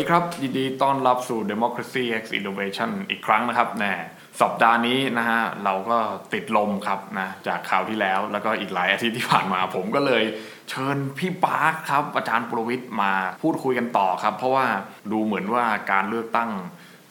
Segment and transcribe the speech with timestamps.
[0.00, 3.94] ดีครับ ยินดีต้อนรับสู่ Democracy X Innovation อีกครั้งนะครับแน่
[4.40, 5.98] สัปดาห์นี้นะฮะเราก็
[6.32, 10.22] ติดลมครับนะจากคราวที่แล้วแล้วก็อีกหลายอาทิตย์ที่ผ่านมาผมก็เลย
[10.70, 13.12] เชิญพี่ปาร์คครับ อาจารย์ประวิทย์มา
[13.42, 14.66] พูดคุยกันต่อครับ เพราะว่า
[15.12, 16.50] ดูเหมือนว่าการเลือกตั้ง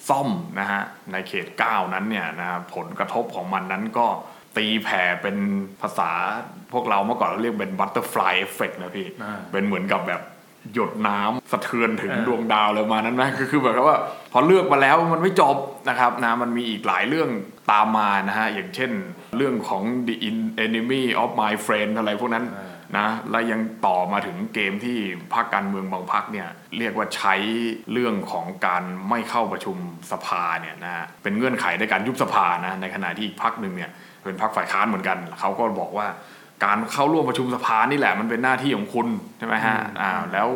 [0.09, 0.29] ซ่อม
[0.59, 4.07] นะฮะในเขต 9 นั้นเนี่ยนะผลกระทบของมันนั้นก็
[4.57, 5.37] ตีแผ่เป็น
[5.81, 6.11] ภาษา
[6.73, 10.23] พวกเราเมื่อก่อนเราเรียกเป็น butterfly effect นะพี่อ่าเป็นเหมือนกับแบบ
[10.73, 13.97] หยดน้ำสะเทือนถึงเออดวงดาวเลยมานั้นนะก็คือแบบว่า
[14.31, 15.57] พอเลือกมาแล้วมันไม่จบ
[15.89, 17.29] นะครับนะมันมีอีกหลายเรื่อง
[17.71, 18.91] ตามมานะฮะอย่างเช่น
[19.37, 22.45] เรื่องของ the In- enemy of my friend อะไรพวกนั้น
[22.97, 24.97] นะแล้วยังต่อมาถึงเกมที่
[25.33, 27.35] พรรคการเมืองบางพรรคเนี่ยเรียกว่าใช้
[27.91, 29.77] เรื่องของการไม่เข้าประชุม
[30.11, 33.91] สภาเนี่ยนะฮะเป็นเงื่อนไขในการยุบสภานะในขณะที่อีกพรรคหนึ่งเนี่ย
[34.23, 36.07] เป็นพรรคฝ่ายค้านเหมือนกันเขาก็บอกว่า
[36.65, 39.07] การเข้าร่วมประชุมสภานี่แหละมันเป็นหน้าที่ของคุณ
[39.37, 40.47] ใช่ไหมฮะอ่าแล้ว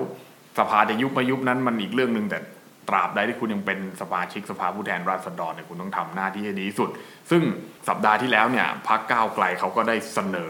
[0.58, 2.40] สภาจะยุบไม่ยุบนั้นมันอีกเรื่องหนึ่งแต่
[2.90, 6.90] ตราบใดที่คุณยังเป็นสมาชิกสภาผู้แทนราษฎรเนี่ยคุณต้องทำหน้าที่ให้ดีที่สุด
[7.30, 7.42] ซึ่ง
[7.88, 10.50] สัปดาห์ที่แล้วเนี่ยพรรคก้าวไกลเขาก็ได้เสนอ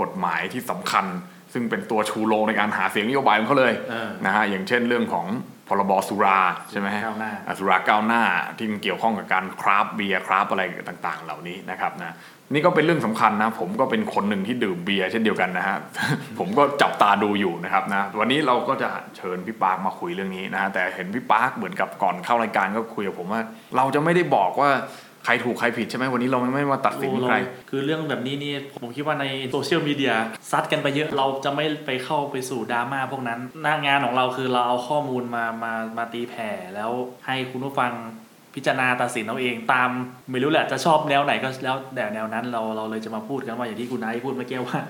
[0.00, 1.04] กฎหมายที่สำคัญ
[1.52, 5.26] ซึ่งเป็นตัวชูโรงในการหาเสียงนโยบายของเขาเลยเออนะฮะอย่างเช่นเรื่องของ
[5.70, 6.38] พรบสุรา
[6.70, 8.22] ใช่ไหมฮะก้าวหน้าอะสุราก้าวหน้า
[8.58, 12.14] ที่มันเกี่ยวข้องกับการคราฟต์เบียร์คราฟต์อะไรต่าง ๆ เหล่านี้นะครับนะ
[12.52, 15.76] นี่ก็เป็นเรื่องสำคัญนะ ผมก็เป็นคนหนึ่งที่ดื่มเบียร์เช่นเดียวกันนะฮะ
[16.38, 23.42] ผมก็จับตาดูอยู่นะครับนะวันนี้เราก็จะเชิญพี่ปาร์คมาคุยเรื่องนี้นะฮะแต่เห็นพี่ปาร์คเหมือนกับก่อนเข้ารายการก็คุยกับผมว่า
[23.76, 24.70] เราจะไม่ได้บอกว่า
[25.24, 30.12] ใครถูกใครผิดใช่ไหมวันนี้เราไม่มาตัดสินโอ้ใครเราคือเรื่องแบบนี้นี่ผมคิดว่าในโซเชียลมีเดีย
[30.50, 36.90] ซัดกันไปเยอะเราจะไม่ไปเข้าไปสู่ดราม่าพวกนั้น หน้างานของเราคือเราเอาข้อมูลมามามาตีแผ่แล้ว
[37.26, 37.92] ให้คุณผู้ฟัง
[38.54, 39.90] พิจารณาตัดสินเอาเองตาม
[40.30, 44.80] ไม่รู้แหละจะชอบแนวไหนก็แล้วแต่แนวนั้นเราเราเลยจะมาพูดกันว่าอย่างที่คุณไอซ์พูดเมื่อกี้ว่า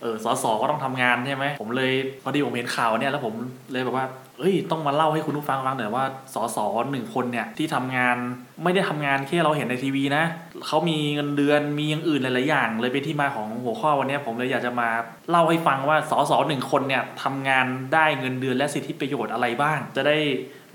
[0.00, 3.34] เออสสก็ต้องทำงานใช่ไหมผมเลยพอดีผมเห็นข่าวเนี่ยแล้วผม
[3.72, 4.06] เลยแบบว่า
[4.38, 6.04] เอ้ยต้องมาเล่าให้คุณผู้ฟังฟังหน่อยว่า
[6.34, 6.58] สส
[6.90, 8.16] หนึ่งคนเนี่ยที่ทำงาน
[8.62, 10.24] ไม่ได้ทำงานแค่เราเห็นในทีวีนะ
[10.66, 14.88] เขามีเงินเดือนมีอย่างอื่นหลายๆอย่าง เลยเป็นที่มาของหัวข้อวันนี้ผมเลยอยากจะมา
[15.30, 20.18] เล่าให้ฟังว่าสสหนึ่งคนเนี่ยทำงานได้เงินเดือนและสิทธิประโยชน์อะไรบ้าง จะได้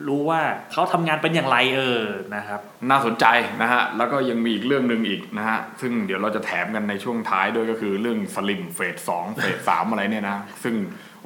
[0.08, 0.42] รู้ว่า
[0.72, 2.04] เขาทำงานเป็นอย่างไรเออ
[2.36, 3.26] นะครับ น่าสนใจ
[3.62, 10.76] นะฮะ แล้วก็ยังมีอีกเรื่องหนึ่งอีกนะฮะ ซึ่งเดี๋ยวเราจะแถมกันในช่วงท้ายด้วยก็คือเรื่องสลิมเฟสสองเฟสสามอะไรเนี่ยนะ ซึ่ง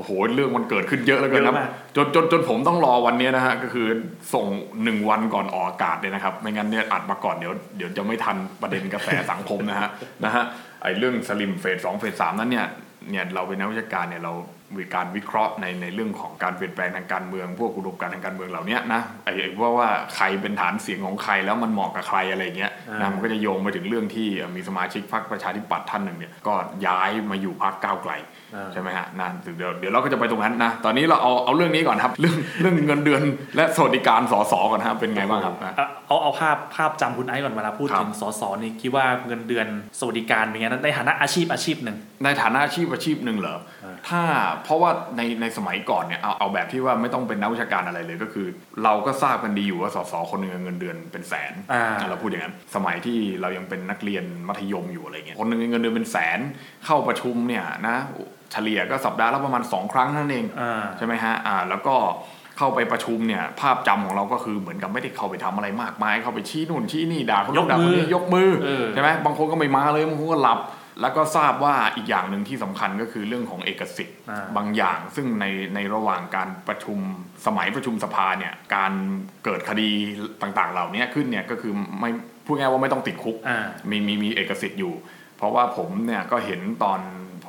[0.01, 3.87] โอ้โหเรื่องมันเกิดขึ้นเยอะแล้วกันนะเยอะมากจนจนจนผมต้องรอวันเนี้ยนะฮะก็คือ
[4.33, 4.45] ส่ง
[4.83, 9.89] หนึ่งวันก่อนออกอากาศเลยนะครับ ไม่งั้นเนี่ยอัดมาก่อนเดี๋ยวเดี๋ยวจะไม่ทันประเด็นกระแสสังคมนะฮะ
[10.25, 10.43] นะฮะ
[10.83, 12.67] ไอ้เรื่องสลิมเฟสสองเฟสสามนั้นเนี่ย
[13.11, 14.33] เนี่ยเราเป็นนักวิชาการเนี่ยเรา
[14.77, 26.53] มีการวิเคราะห์ในในเรื่องของการเปลี่ยนแปลงทางการเมือง พวกอุดมการณ์ทางการเมืองเหล่านี้นะไอ้ไอ้ว่าว่าใครเป็นฐานเสียงของใครแล้วมันเหมาะกับใครอะไรอย่างเงี้ยอ่านะมันก็จะโยงไปถึงเรื่องที่เอ่อมีสมาชิกพรรคประชาธิปัตย์ท่านหนึ่งเนี่ยก็
[26.87, 28.40] ย้ายมาอยู่พรรคก้าวไกลอ่า
[28.73, 33.21] ใช่ไหมฮะนะเดี๋ยวเดี๋ยวเราก็จะไปตรงนั้นนะ ตอนนี้เราเอาเอาเรื่องนี้ก่อนครับ เรื่องเรื่องเงินเดือน
[33.55, 39.67] และสวัสดิการสสก่อนนะครับเป็นไงบ้างครับนะเอาเอาเอาภาพภาพจำคุณไอซ์ก่อนเวลาพูดครับถึงสสนี่คิดว่าเงินเดือน
[39.99, 44.21] สวัสดิการเป็นไงนะในฐานะอาชีพอาชีพหนึ่งในฐานะอาชีพอาชีพหนึ่งเหรออ่าถ้า
[44.63, 48.47] เพราะว่าในในสมัยก่อนเนี่ยเอาเอาแบบที่ว่าไม่ต้องเป็นนักวิชาการอะไรเลยก็คือ
[48.83, 56.39] เราก็ทราบกันดีอยู่ว่าสสคนหนึ่งเงินเดือนเป็นแสนอ่าเราพูดอย่างนั้นสมัยที่เรายังเป็นนักเรียนมัธยมอยู่อะไรเงี้ยคนหนึ่งเงินเดือนเป็นแสน
[56.85, 57.97] เข้าประชุมเนี่ยนะ
[58.51, 61.95] เฉลี่ยก็สัปดาห์ละประมาณสองครั้งนั่นเองอ่าใช่ไหมฮะอ่าแล้วก็
[62.57, 70.59] เข้าไปประชุมเนี่ยภาพจำของเราก็คือเหมือนกับไม่ได้เข้าไปทำอะไรมากมายเข้าไปชี้นู่นชี้นี่ด่าคนนู้นด่าคนนี้ยกมือเออใช่ไหมบางคนก็ไม่มาเลยบางคนก็หลับ
[71.01, 75.45] แล้วก็ทราบว่าอีกอย่างหนึ่งที่สำคัญก็คือเรื่องของเอกสิทธิ์อ่าบางอย่าง ซึ่งใน
[75.75, 76.99] ในระหว่างการประชุม
[77.45, 78.91] สมัยประชุมสภาเนี่ยการ
[79.45, 79.89] เกิดคดี
[80.41, 82.09] ต่างๆ เหล่านี้ขึ้นเนี่ยก็คือไม่
[82.45, 84.93] พูดง่ายๆว่าไม่ต้องติดคุกอ่ามีมีมีเอกสิทธิ์อยู่
[85.37, 86.99] เพราะว่าผมเนี่ยก็เห็นตอน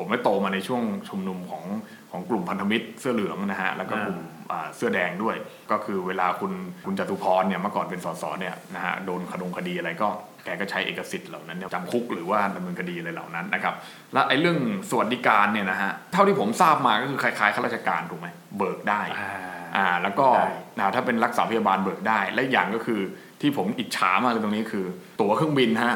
[0.03, 1.65] ผมได้โตมาในช่วงชุมนุมของ
[2.11, 4.21] ของกลุ่มพันธมิตรเสื้อเหลืองนะฮะแล้วก็กลุ่ม
[4.53, 5.37] อ่าเสื้อแดงด้วย
[5.71, 6.53] ก็คือเวลาคุณ
[6.87, 10.09] คุณจตุพรเนี่ยเมื่อก่อนเป็นสสเนี่ยนะฮะโดนคดงคดีอะไรก็
[10.45, 13.75] แกก็ใช้เอกสิทธิ์เหล่านั้นเนี่ยจำคุกหรือว่าดำเนินคดีอะไรเหล่านั้นนะครับ
[14.13, 14.59] และไอ้เรื่อง
[14.91, 18.29] สวัสดิการเนี่ยนะฮะเท่าที่ผมทราบมาก็คือคล้ายๆข้าราชการถูกไหม
[18.59, 19.31] เบิกได้อ่า
[19.77, 20.47] อ่าแล้วก็ได้
[20.79, 23.01] อ่าถ้าเป็นรักษาพยาบาลเบิกได้และอีกอย่างก็คือ
[23.43, 24.85] ที่ผมอิจฉามากเลยตรงนี้คือ
[25.21, 25.95] ตั๋วเครื่องบินฮะ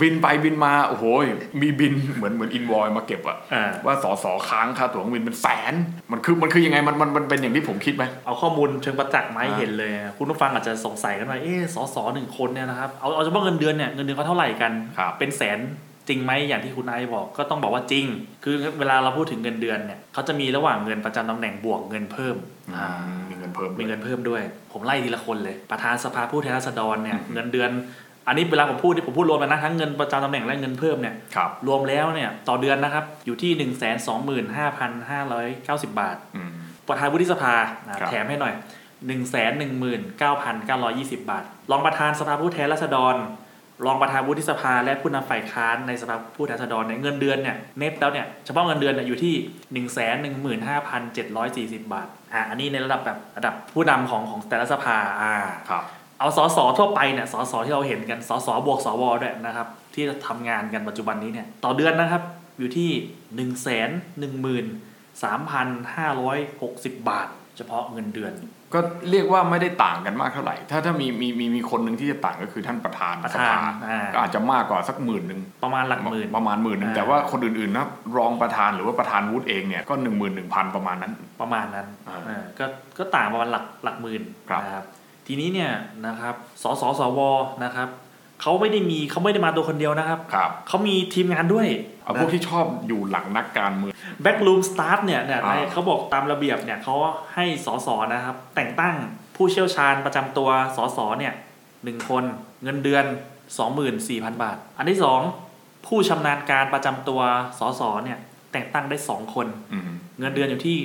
[0.00, 1.04] บินไปบินมาโอ้โห
[1.62, 5.74] มีบินเหมือนเหมือนอินวอยมาเก็บอะอ่าว่าสอสอค้างค่าตั๋วเครื่องบินเป็นแสน
[6.10, 15.60] มันคือมันคือยังไงมันมันมันเป็นอย่างที่ผมคิดไหมเอาข้อมูลเชิงประจักษ์มาให้อ่าเห็นเลย คุณผู้ฟังอาจจะสงสัยกันว่าเอ๊ะสสหนึ่งคนเนี่ยนะครับเอาเอาเฉพาะเงินเดือนเนี่ยเงินเดือนเขาเท่าไหร่กันครับเป็นแสน
[16.08, 18.04] จริงไหมอย่างที่คุณไอซ์บอกก็ต้องบอกว่าจริง
[18.44, 22.36] คือเวลาเราพูดถึงเงินเดือนเนี่ยเขาจะมีระหว่างเงินประจำตำแหน่งบวกเงินเพิ่ม
[22.76, 22.88] อ่า
[23.28, 24.42] มีเงิ นเพิ่มมีด้วยเงินเพิ่มด้วย
[24.72, 27.70] ผมไล่ทีละคนเลย ประธานสภาผู้แทนราษฎรเนี่ยอืมเงินเดือน
[28.26, 36.50] อันนี้เวลาผมพูดที่ผมพูดรวมกันนะทั้งเงินประจำตำแหน่งและเงินเพิ่มเนี่ยครับรวมแล้วเนี่ยต่อเดือนนะครับอยู่ที่1นึ่งแสนสองหมื่นห้าพันห้าร้อยเก้าสิบบาทอืม
[36.88, 37.54] ประธานวุฒิสภา
[37.88, 38.54] นะครับแถมให้หน่อย
[39.08, 43.14] 119,920 บาท รองประธานสภาผู้แทนราษฎร
[43.86, 49.34] รองประธานวุฒิสภาและผู้นำฝ่ายค้านในสภาผู้แทนราษฎรเนี่ยเงินเดือนเนี่ยเน็ตแล้วเนี่ยเฉพาะเงินเดือนเนี่ยอยู่ที่
[51.78, 55.34] 115,740 บาท อะอันนี้ในระดับแบบระดับผู้นำของของแต่ละสภาอ่า
[55.70, 55.84] ครับ
[56.18, 62.22] เอาสสทั่วไปเนี่ยสสที่เราเห็นกันสสบวกสวด้วยนะครับ ที่ทำงานกันปัจจุบันนี้เนี่ยต่อเดือนนะครับ
[62.58, 64.66] อยู่ที่1นึ่งแสนหนึ่งหมื่น
[65.22, 68.32] สามพันห้าร้อยหกสิบบาท เฉพาะเงินเดือน
[68.74, 68.80] ก็
[69.10, 77.86] เรียกว่าไม่ได้ต่างกันมากเท่าไหร่ ถ้าถ้ามีมีมีมีคนหนึ่งที่จะต่างก็คือท่านประธานประสธานภาอ่า ก็อาจจะมากกว่าสักหมื่นหนึ่งประมาณหลักหมื่น ประมาณหมื่นหนึ่งอ่า แต่ว่าคนอื่นๆนะ
[78.16, 82.64] รองประธานหรือว่าประธานวุฒิเองเนี่ยก็หนึ่งหมื่นหนึ่งพันประมาณนั้น ประมาณนั้นอ่าเออก็
[82.98, 84.84] ก็ต่างประมาณหลักหลักหมื่นครับ นะครับ
[85.26, 85.70] ทีนี้เนี่ย
[86.06, 87.20] นะครับ สสสว
[87.64, 87.88] นะครับ
[88.40, 91.68] เขาไม่ได้มีเขาไม่ได้มาตัวคนเดียวนะครับครับเขามีทีมงานด้วย
[92.04, 93.92] เอาพวกที่ชอบอยู่หลังนักการเมือง
[94.22, 96.94] backroom staff เนี่ยเนี่ยอ่าในเขาบอกตามระเบียบเนี่ยเขา
[97.34, 98.94] ให้สสนะครับ แต่งตั้ง
[99.36, 101.34] ผู้เชี่ยวชาญประจำตัวสสเนี่ย
[101.84, 102.24] หนึ่งคน
[102.62, 103.04] เงินเดือน
[103.74, 105.20] 24,000 บาท อันที่สอง
[105.86, 107.20] ผู้ชำนาญการประจำตัว
[107.58, 108.18] สสเนี่ย
[108.52, 110.76] แต่งตั้งได้ 2 คนอืมเงินเดือนอยู่ที่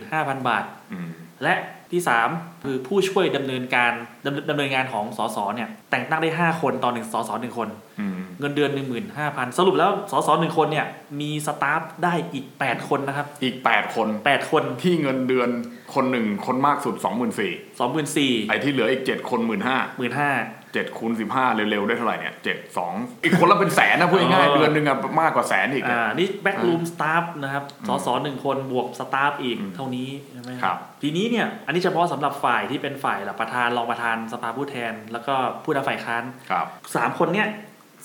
[0.00, 1.08] 15,000 บาทอืม
[1.44, 1.54] และ
[1.92, 2.02] ที่
[2.32, 3.92] 3 คือผู้ช่วยดำเนินการ
[4.24, 7.68] ดำดำเนินงานของสสเนี่ยแต่งตั้งได้ 5 คนต่อหนึ่งสสหนึ่งคน
[8.00, 8.70] อืมเงินเดือน
[9.14, 10.86] 15,000 สรุปแล้วสสหนึ่งคนเนี่ย
[11.20, 15.50] มีสตาฟได้อีก 8 คนนะครับ อีกแปดคน 8 คนที่เงินเดือน
[15.94, 22.92] คนหนึ่งคนมากสุดสองหมื่นสี่24,000ไอ้ที่เหลืออีกเจ็ดคนหมื่นห้า15,000 เจ็ดคูณสิบห้าเร็วๆได้เท่าไหร่เนี่ยเจ็ดสอง
[23.24, 35.34] อีกคนละเป็นแสนนะพูดง่ายเอๆอเดือนหนึ่งอะมากกว่าแสนอีกอ่าอะนี่แบ็กรูมสตาฟนะครับอืมสสหนึ่งคนบวกสตาฟอีกอืมเท่านี้ใช่ไหมครับทีนี้เนี่ยอันนี้เฉพาะสำหรับฝ่ายที่เป็นฝ่ายหลักประธานรองประธานสภาผู้แทน แล้วก็
[35.64, 36.66] ผู้นำฝ่ายค้านครับ
[36.96, 37.48] สามคนเนี่ย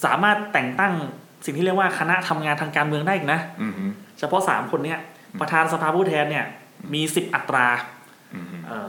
[0.06, 0.94] สามารถแต่งตั้ง
[1.46, 3.86] สิ่งที่เรียกว่าคณะทำงานทางการเมืองได้อีกนะอืมฮึ
[4.20, 5.00] เฉพาะสามคนเนี่ย
[5.42, 6.46] ประธานสภาผู้แทนเนี่ย
[6.94, 7.99] มีสิบอัตราอืมฮึ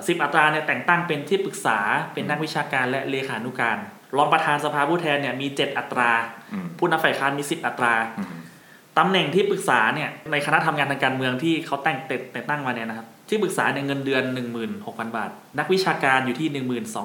[0.08, 1.78] สิบอัตราเนี่ยแต่งตั้งเป็นที่ปรึกษา
[2.12, 3.78] เป็นนักวิชาการและเลขานุการ
[4.16, 6.10] รองประธานสภาผู้แทนเนี่ยมี7อัตรา
[6.52, 8.36] อืมผู้นำฝ่ายค้านมี10อัตราอืมฮึ
[8.98, 14.24] ตำแหน่งที่ปรึกษาเนี่ยในคณะทำงานทางการเมืองที่เขาแต่งแต่แต่งตั้งมาเนี่ยนะครับที่ปรึกษาเนี่ยเงินเดือน
[14.70, 16.48] 16,000 บาท นักวิชาการอยู่ที่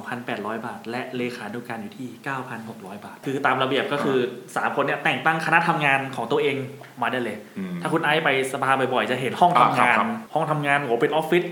[0.06, 2.10] 12,800 บาท และเลขานุการอยู่ที่
[2.58, 4.18] 9,600 บาท คือตามระเบียบก็คือ
[4.56, 6.56] สามคนเนี่ยแต่งตั้งคณะทำงานของตัวเอง
[7.02, 11.44] มาได้เลยอืมถ้าคุณไอซ์ไปสภาบ่อยๆ จะเห็นห้องทำงานอ่าครับห้องทำงานโหเป็นออฟฟิศ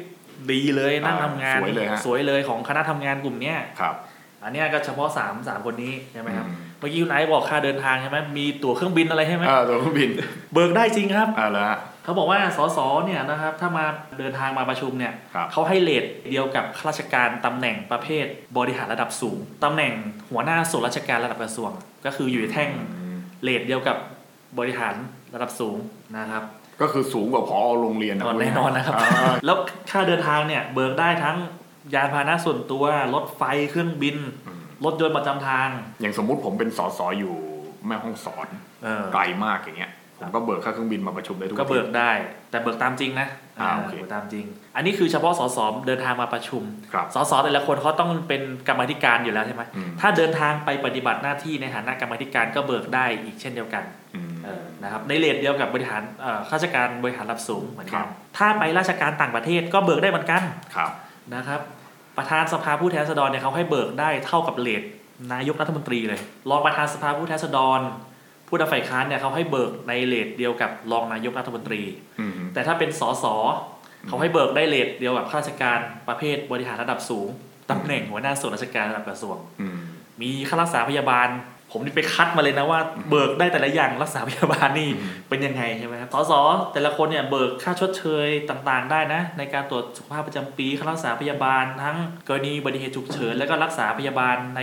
[0.52, 3.96] ดีเลยนั่งอ่าทำงาน สวยเลยฮะสวยเลยของคณะทำงานกลุ่มเนี้ยครับ
[4.44, 10.10] อันเนี้ยก็เฉพาะ3ามสามคนนี้ใช่ไหมครับอืมเมื่อกี้คุณไอซ์บอกค่าเดินทางใช่ไหมมีตั๋วเครื่องบินอะไรใช่ไหมเออตัวเครื่องบิน
[10.54, 13.86] เบิกได้จริงครับอ่าแล้วฮะเขาบอกว่าสสเนี่ยนะครับถ้ามา
[14.20, 18.26] เดินทางมาประชุมเนี่ยครับเขาให้เลทเดียวกับข้าราชการตำแหน่งประเภท
[18.58, 19.94] บริหารระดับสูงตำแหน่ง
[20.32, 21.72] หัวหน้าส่วนราชการระดับกระทรวง
[22.06, 23.98] ก็คืออยู่ในแท่งอืมเลทเดียวกับ
[24.60, 24.96] บริหาร
[25.34, 25.78] ระดับสูง
[26.18, 26.44] นะครับ
[26.82, 29.58] ก็คือสูงกว่าพอโรงเรียนนะแน่นอนนะครับอ่าแล้ว
[29.92, 31.38] ค่าเดินทางเนี่ยเบิกได้ทั้ง
[31.94, 32.84] ยานพาหนะส่วนตัว
[33.14, 33.42] รถไฟ
[33.72, 34.18] เครื่องบิน
[34.48, 35.70] อืมรถยนต์ประจำทาง
[36.02, 37.36] อย่างสมมุติผมเป็นสสอยู่
[37.88, 38.48] แม่ห้องสอน
[38.84, 42.12] เออไกลมากอย่างเงี้ยผมก็เบิกค่าเครื่องบินมาประชุมได้ทุกก็เบิกที่ได้
[42.52, 43.28] แต่เบิกตามจริงนะ
[43.62, 44.46] อ่าโอเคเบิกตามจริง
[44.76, 53.84] อันนี้คือเฉพาะสสเดินทางมาประชุมครับสสแต่ละคนเขาต้องเป็นกรรมาธิการอยู่แล้วใช่ไหมอืมถ้าเดินทางไปปฏิบัติหน้าที่ในฐานะกรรมาธิการก็เบิกได้อีกเช่นเดียวกัน
[54.16, 54.33] อืมเออ
[54.84, 60.42] นะครับในเลทเดียวกับบริหารเอ่อข้าราชการบริหารระดับสูงเหมือนครักันบถ้าไปราชการต่างประเทศก็เบิกได้เหมือนกัน
[60.76, 60.92] ครับ
[61.36, 61.60] นะครับ
[62.18, 64.84] ประธานสภาผู้แทนราษฎรเนี่ยเขาให้เบิกได้เท่ากับเลท
[65.34, 66.20] นายกรัฐมนตรีเลย
[66.50, 67.80] รองประธานสภาผู้แทนราษฎร
[68.48, 71.82] ผู้นำฝ่ายค้านเนี่ยเขาให้เบิกในเลทเดียวกับรองนายกรัฐมนตรี
[72.20, 73.26] อืมแต่ถ้าเป็นสส
[74.08, 77.28] เขาให้เบิกได้เลทเดียวกับข้าราชการประเภทบริหารระดับสูง
[77.72, 79.80] ตำแหน่งหัวหน้าส่วนราชการระดับกระทรวงอืม
[80.22, 81.28] มีค่ารักษาพยาบาล
[81.76, 86.34] ผมนี่ไปคัดมาเลยนะว่าเบิกได้แต่ละอย่างรักษาพยาบาลนี่อืมเป็นยังไงใช่ไหมครับสส
[86.74, 94.62] แต่ละคนเนี่ยเบิกค่าชดเชยต่างๆ ได้นะ ในการตรวจสุขภาพประจำปีค่ารักษาพยาบาล ทั้งกรณีอุบัติเหตุฉุกเฉินแล้วก็รักษาพยาบาลใน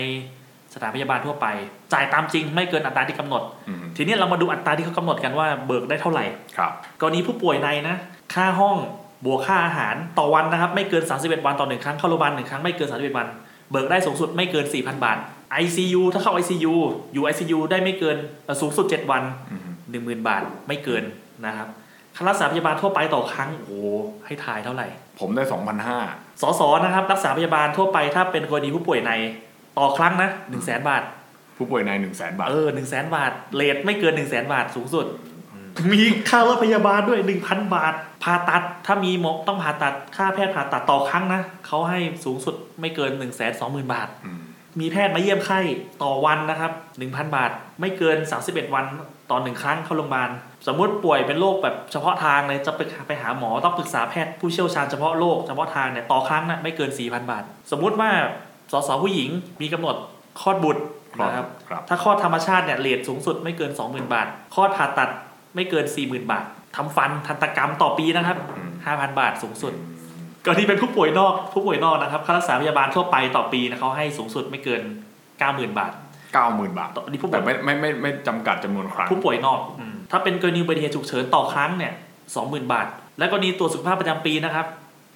[0.75, 1.47] สถานพยาบาลทั่วไป
[1.93, 6.25] จ่ายตามจริงไม่เกินอัตราที่กำหนดอืมทีนี้เรามาดูอัตราที่เขากำหนดกันว่าเบิกได้เท่าไหร่
[6.57, 7.97] ครับกรณีผู้ป่วยในนะ
[8.35, 8.77] ค่าห้อง
[9.25, 13.27] บวกค่าอาหารต่อวันนะครับ ไม่เกิน 31 วันต่อหนึ่งครั้งเข้าโรงพยาบาลหนึ่งครั้งไม่เกิน 31 วัน
[13.71, 15.19] เบิกได้สูงสุดไม่เกิน 4,000 บาท
[15.63, 16.75] ICU ถ้าเข้า ICU
[17.13, 19.63] อยู่ ICU ได้ไม่เกินเอ่อสูงสุด 7 วันอืม
[20.21, 21.05] 10,000บาทไม่เกิน
[21.47, 21.69] นะครับ
[22.17, 23.73] ค่ารักษาพยาบาลทั่วไปต่อครั้งโอ้โห
[24.27, 24.87] ให้ทายเท่าไหร่
[25.21, 25.99] ผมได้สองพันห้า
[26.43, 29.13] สสนะครับรักษาพยาบาลทั่วไปถ้าเป็นกรณีผู้ป่วยใน
[29.79, 31.03] ต่อครั้งนะ1 0 0 0 0แบาท
[31.57, 35.07] ผู้ป่วยในหนึ่งแสนบาทเออหนึ่งแสนบาทเลทไม่เกินหนึ่งแสนบาทสูงสุด
[35.93, 44.31] มีค่ารถพยาบาลด้วยหนึ่งพันบาทผ่าตัดถ้ามีหมอต้องผ่าตัดค่าแพทย์ผ่าตัดต่อครั้งนะเขาให้สูงสุดไม่เกินหนึ่งแสนสองหมื่นบาทอื
[44.77, 45.61] มมีแพทย์มาเยี่ยมไข้
[46.03, 46.73] ต่อวันนะครับ
[47.05, 47.51] 1,000 บาท
[47.81, 48.85] ไม่เกิน 31 วัน
[49.31, 50.31] ต่อหนึ่งครั้งเข้าโรงพยาบาล
[50.67, 58.11] สมมุติป่วยเป็นโรคแบบเฉพาะทางเลยจะไปไปหาหมอต้องปรึกษาแพทย์ผู้เชี่ยวชาญเฉพาะโรคเฉพาะทางเนี่ยต่อครั้งนะไม่เกิน 4,000 บาท สมมุติว่า
[58.73, 59.31] สสผู้หญิง
[59.63, 59.97] มีกำหนด
[60.41, 60.83] คลอดบุตร
[61.23, 65.11] นะครับครับถ้าคลอดธรรมชาติเนี่ยเลทสูงสุดไม่เกิน 20,000 บาทคลอดผ่าตัด
[65.55, 66.45] ไม่เกิน 40,000 บาท
[66.77, 69.73] ทำฟันทันตกรรมต่อปีนะครับอืม5,000 บาทสูงสุด
[70.45, 74.83] กรณีเป็นผู้ป่วยนอกผู้ป่วยนอกนะครับค่ารักษาพยาบาลทั่วไปต่อปีนะเขาให้สูงสุดไม่เกิน
[75.31, 75.93] 90,000บาท
[76.35, 81.93] เก้าหมื่นบาทต่ออันนี้ผู้ป่แต่วยไม่ไม่ไม่ไม่จำกัดจำนวนครั้งผู้ป่วยนอกอืมถ้าเป็นกรณีอุบัติเหตุฉุกเฉินต่อครั้งเนี่ย
[82.33, 82.87] 20,000บาท
[83.19, 84.67] และกรณีตรวจสุขภาพประจำปีนะครับ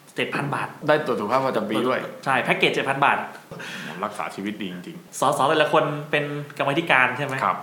[0.06, 3.18] 7,000บาท ได้ตรวจสุขภาพประจำปีด้วย ใช่แพ็กเกจ7,000บาท
[4.04, 6.24] รักษาชีวิตดีจริงสสแต่ละคนเป็น
[6.58, 7.58] กรรมาธิการใช่ไหมๆครับ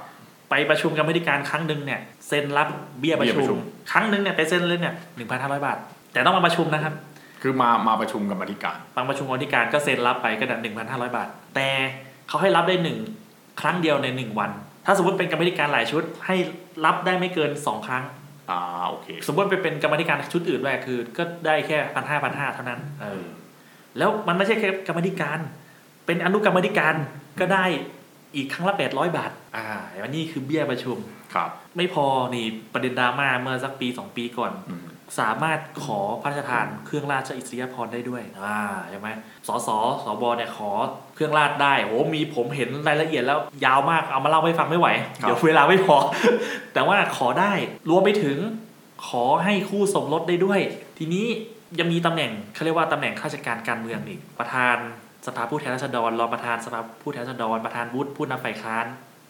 [0.50, 2.68] ไปประชุมกรรมาธิการครั้งหนึ่งเนี่ยเซ็นรับ
[3.00, 3.60] เบี้ยประเบี้ยประชุชุมม
[3.92, 4.94] ครั้งหนึ่งเนี่ยไปเซ็นเลยเนี่ย
[5.30, 5.78] 1,500บาท
[6.14, 6.94] แต่ต้องมาประชุมนะครับ
[7.42, 11.70] คือมามาประชุมกรรมาธิการบางประชุมกรรมาธิการก็เซ็นรับไปก็หนึ่งพันห้าร้อยบาท แต่
[12.28, 12.98] เขาให้รับได้หนึ่ง
[13.62, 14.52] ครั้งเดียวในหนึ่งวัน
[14.86, 16.36] ถ้าสมมติเป็นกรรมาธิการหลายชุด ให้
[16.86, 18.04] รับได้ไม่เกินสองครั้ง
[18.50, 23.26] อ่าโอเค สมมติไปเป็นกรรมาธิการชุดอื่นด้วยคือ ก็ได้แค่พันห้าพันห้าเท่านั้นเออ
[23.98, 25.40] แล้วมันไม่ใช่แค่กรรมาธิการ
[26.06, 26.96] เป็นอนุกรรมาธิการ
[27.40, 27.66] ก็ได้
[28.36, 29.66] อีกครั้งละแปดร้อยบาท อ่า
[30.04, 30.98] วันนี้คือเบี้ยประชุม
[31.34, 32.06] ครับ ไม่พอ
[32.36, 34.86] นี่ประเด็นดราม่าเมื่อสักปีสองปีก่อนอืม
[35.20, 39.10] สามารถขอพระราชทานเครื่องราชอิสริยาภรณ์ได้ด้วย อ่าใช่ไหม
[39.48, 39.70] สส
[40.04, 40.72] สบเนี่ยขอ
[41.16, 44.88] เครื่องราชได้โหมีผมเห็นรายละเอียดแล้วยาวมากเอามาเล่าให้ฟังไม่ไหว
[45.20, 45.98] เดี๋ยวเวลาไม่พอ
[46.74, 47.54] แต่ว่าขอได้
[47.90, 48.38] รวมไปถึง
[49.08, 50.60] ขอให้คู่สมรสได้ด้วย
[50.98, 51.26] ทีนี้
[51.80, 54.78] ยังมีตำแหน่งเขาเรียกว่าตำแหน่งข้าราชการการเมืองอีก ประธาน
[55.28, 58.86] สภาผู้แทนราษฎรรองประธานสภาผู้แทนราษฎรประธานวุฒิผู้นำฝ่ายค้าน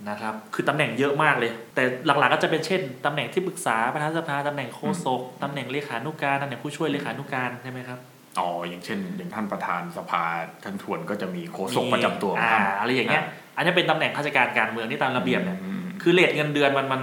[0.09, 7.99] นะครับ คือตำแหน่งเยอะมากเลย แต่หลักๆก็จะเป็นเช่นตำแหน่งที่ปรึกษาประธานสภาตำแหน่งโฆษกตำแหน่งเลขานุการตำแหน่งผู้ช่วยเลขานุการใช่ไหมครับ
[8.39, 10.23] อ๋ออย่างเช่น อย่างท่านประธานสภา
[10.63, 13.23] ท่านทวนก็จะมีโฆษกประจำตัวของอ่าท่านอะไรอย่างเงี้ย
[13.55, 17.01] อันนี้เป็นตำแหน่งข้าราชการการเมืองที่ตามระเบียบเนี่ยอืมคือเลทเงินเดือนมันมัน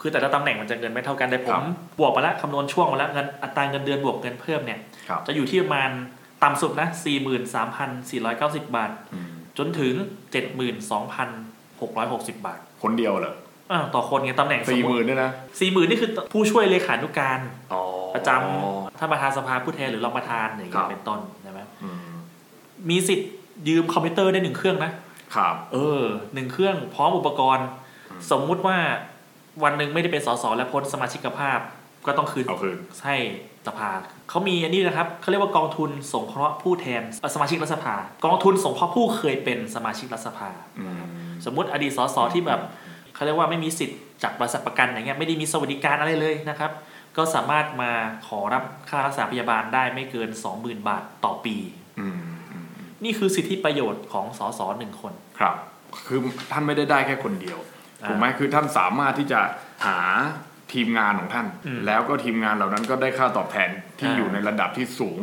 [0.00, 1.66] คือแต่ละตำแหน่งมันจะเงินไม่เท่ากันแต่ผครัมบ
[1.98, 4.78] บวกมาแล้วคำนวณช่วงมาแล้วเงินอัตราเงินเดือนบวกเงินเพิ่มเนี่ย
[5.08, 5.90] ครับจะอยู่ที่ประมาณ
[6.42, 6.88] ต่ำสุดนะ
[7.80, 9.94] 43,490 บาทอืมจนถึง
[11.80, 13.34] 72,660บาท คนเดียวเหรอ
[13.72, 17.40] อ่าต่อคนไงตำแหน่งสี่หมื่นด้วยนะสี่หมื่นนี่คือผู้ช่วยเลขานุการ
[17.72, 17.82] อ๋อ
[18.14, 22.10] ประจำท่านประธานสภาผู้แทนหรือรองประธานอย่างครัเงี้ยบเป็นต้นใช่ไหมอืม
[22.90, 23.30] มีสิทธิ์
[23.68, 24.92] ยืมคอมพิวเตอร์ได้หนึ่งเครื่องนะ
[25.36, 26.02] ครับเออ
[26.34, 27.66] หนึ่งเครื่องพร้อมอุปกรณ์
[28.10, 28.76] อืมสมมุติว่า
[29.62, 31.58] วันหนึ่งไม่ได้เป็นสสและพ้นสมาชิกภาพ
[32.06, 33.16] ก็ต้องคืนเอาคืนให้
[33.66, 33.90] สภา
[34.30, 37.94] เขามีอันนี้นะครับเขาเรียกว่ากองทุนสงเคราะห์ผู้แทนเอ่อสมาชิกรัฐสภา
[38.24, 40.99] กองทุนสงเคราะห์ผู้เคยเป็นสมาชิกรัฐสภาอืม
[41.44, 42.60] สมมุติอดีตสสที่แบบ
[43.14, 46.72] เขาเรียกว่าไม่มีสิทธิ์จากบริษัทประกันอย่างเงี้ยไม่ได้มีสวัสดิการอะไรเลยนะครับ
[47.16, 47.92] ก็สามารถมา
[48.26, 51.56] ขอรับค่ารักษาพยาบาลได้ไม่เกิน 20,000 บาทต่อปี
[52.00, 52.18] อืม
[52.52, 52.66] อืม
[53.04, 55.54] นี่คือสิทธิประโยชน์ของสสหนึ่งคนครับ
[56.06, 56.18] คือ
[56.52, 57.58] ท่านไม่ได้ได้แค่คนเดียว
[58.02, 59.40] อ่าถูกไหมคือท่านสามารถที่จะ
[59.86, 59.98] หา
[60.72, 65.20] ทีมงานของท่านอืมแล้วก็ทีมงานเหล่านั้นก็ได้ค่าตอบแทนที่อ่าอยู่ในระดับที่สูง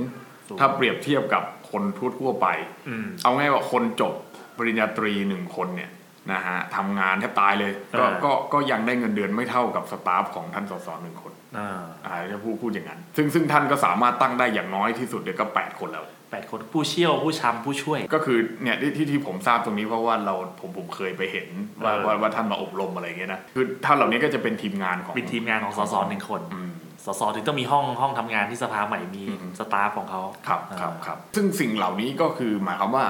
[0.48, 1.84] สูง ถ้าเปรียบเทียบกับคน
[2.20, 2.48] ทั่วๆไป
[2.90, 4.14] อืมเอาง่ายว่าคนจบ
[4.58, 5.92] ปริญญาตรีหนึ่งคนเนี่ย
[6.34, 11.70] นะฮะทำงานแทบตายเลยก็อ่าก็ก็ยังได้เงินเดือนไม่เท่ากับสตาฟของท่านสสหนึ่งคนอ่า
[12.06, 21.48] อ่าจะพูดพูดอย่างนั้น ซึ่งซึ่งท่านก็สามารถตั้งได้อย่างน้อยที่สุดเดี๋ยวก็แปดคนแล้วแปดคนผู้เชี่ยวผู้ชำผู้ช่วย ก็คือเนี่ยที่ที่ที่ผมทราบตรงนี้เพราะว่าเราผมผมเคยไปเห็น
[21.84, 26.72] ว่าเออว่าว่าท่านมาอบรมอะไรอย่างเงี้ยนะคือท่านเหล่านี้ก็จะเป็นทีมงานของเป็นทีมงานของสสหนึ่งคนอืม
[27.06, 33.06] สสถึงต้องมีห้องห้องทำงานที่สภาใหม่มีอืมสตาฟของเขาครับครับครับซึ่งสิ่งเหล่านี้ก็คือหมายความว่า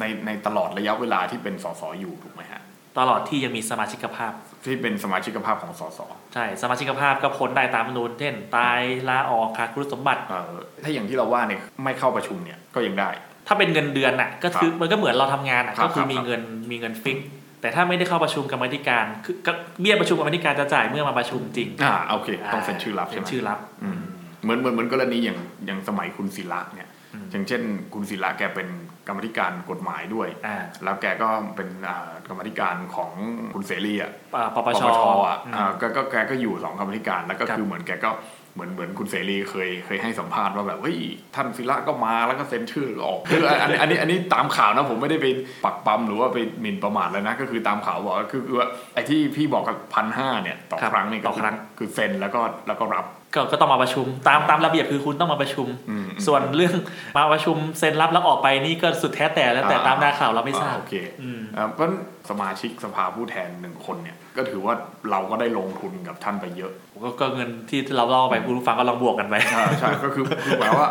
[0.00, 2.61] ในในตลอดระยะเวลาที่เป็นสสอยู่ถูกไหมฮะ
[2.98, 4.32] ตลอดที่ยังมีสมาชิกภาพ
[4.64, 6.00] ที่เป็นสมาชิกภาพของสส
[6.34, 13.10] ใช่สมาชิกภาพก็พ้นได้ตามรัฐธรรมนูญเช่นตายลาออกขาดคุณสมบัติเอ่อถ้าอย่างที่เราว่าเนี่ยไม่เข้าประชุมเนี่ยก็ยังได้
[13.48, 17.18] ถ้าเป็นเงินเดือนน่ะก็คือมันก็เหมือนเราทำงานน่ะครับก็คือครับมีเงินมีเงินฟิก
[17.60, 24.00] แต่ถ้าไม่ได้เข้าประชุมกรรมาธิการคือก็เบี้ยประชุมกรรมาธิการจะจ่ายเมื่อมาประชุมจริงอ่าโอเค ต้องเซ็นชื่อรับใช่เซ็ไหนมชื่อรับอืม
[24.42, 26.88] เหมือนเหมือนเหมือนกรณีอย่างอย่างสมัยคุณศิระเนี่ย
[27.32, 27.62] อืมอย่างเช่น
[27.94, 28.68] คุณศิระแกเป็น
[29.08, 33.10] กรรมธิการกฎหมายด้วยอ่าแล้วแกก็เป็นอ่ากรรมธิการของ
[33.54, 34.82] คุณเสรีอะอ่าปปช
[35.26, 38.10] อะอืมอ่าก็ก็แกก็อยู่สองกรรมธิการแล้วก็ครับคือเหมือนแกก็
[38.54, 40.98] เหมือนเหมือนคุณเสรีเคยเคยให้สัมภาษณ์ว่าแบบเฮ้ย
[41.34, 45.26] ท่านศิระก็มาแล้วก็เซ็นชื่อออกคืออันอันอันนี้อันนี้ตามข่าวนะผมไม่ได้ไป
[45.64, 56.74] ปักปั๊มหรือว่าไปหมิ่นประมาทแล้วนะก็คือตามข่าวบอกว่าคือคือว่าไอ้ที่พี่บอกกับพันห้าเนี่ยต่อครับครั้งนี่ก็ต่อครั้งคือเซ็นแล้วก็แล้วก็รับ ก็ก็ต้องมาประชุมตามตามระเบียบคือคุณต้องมาประชุมอืมส่วนเรื่อง
[57.16, 61.98] มาประชุมเซ็นรับแล้วออกไปนี่ก็สุดแท้แต่แล้วแต่อ่าตามหน้าข่าวเราไม่ทราบอ่โอเคอืมอ่าเพราะฉะนั้น
[62.30, 64.74] สมาชิกสภาผู้แทนหนึ่งคนเนี่ยก็ถือว่า
[65.10, 66.72] เราก็ได้ลงทุนกับท่านไปเยอะ
[67.04, 70.90] ก็ก็เงินที่เราเล่าไปคุณผู้ฟังก็ลองบวกกันไปใช่ใช่ก็คือคือหมายว่า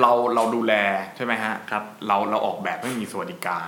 [0.00, 0.74] เราเราดูแล
[1.16, 3.66] ใช่ไหมฮะครับเราเราออกแบบให้มีสวัสดิการ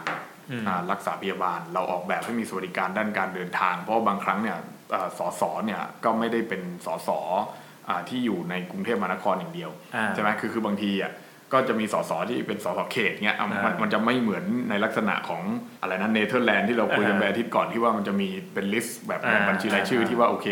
[0.50, 4.66] อืมอ่ารักษาพยาบาล เราออกแบบให้มีสวัสดิการด้านการเดินทาง เพราะว่าบางครั้งเนี่ยเอ่อ
[5.18, 7.10] สสเนี่ยก็ไม่ได้เป็นสส
[7.88, 11.12] อ่าที่อยู่ในกรุงเทพมหานครอย่างเดียวอ่าใช่ไหมคือคือบางทีอะ
[11.52, 15.42] ก็จะมีสสที่เป็นสสเขตเนี่ยอะมันอ่ามัมันจะไม่เหมือนในลักษณะของ
[15.82, 20.48] อะไรนะเนเธอร์แลนด์ที่เราคุยกันอ่าไปอาทิตย์ก่อนที่ว่ามันจะมีเป็น list แบบอ่าบัญชีรายชื่อที่ว่าโอเค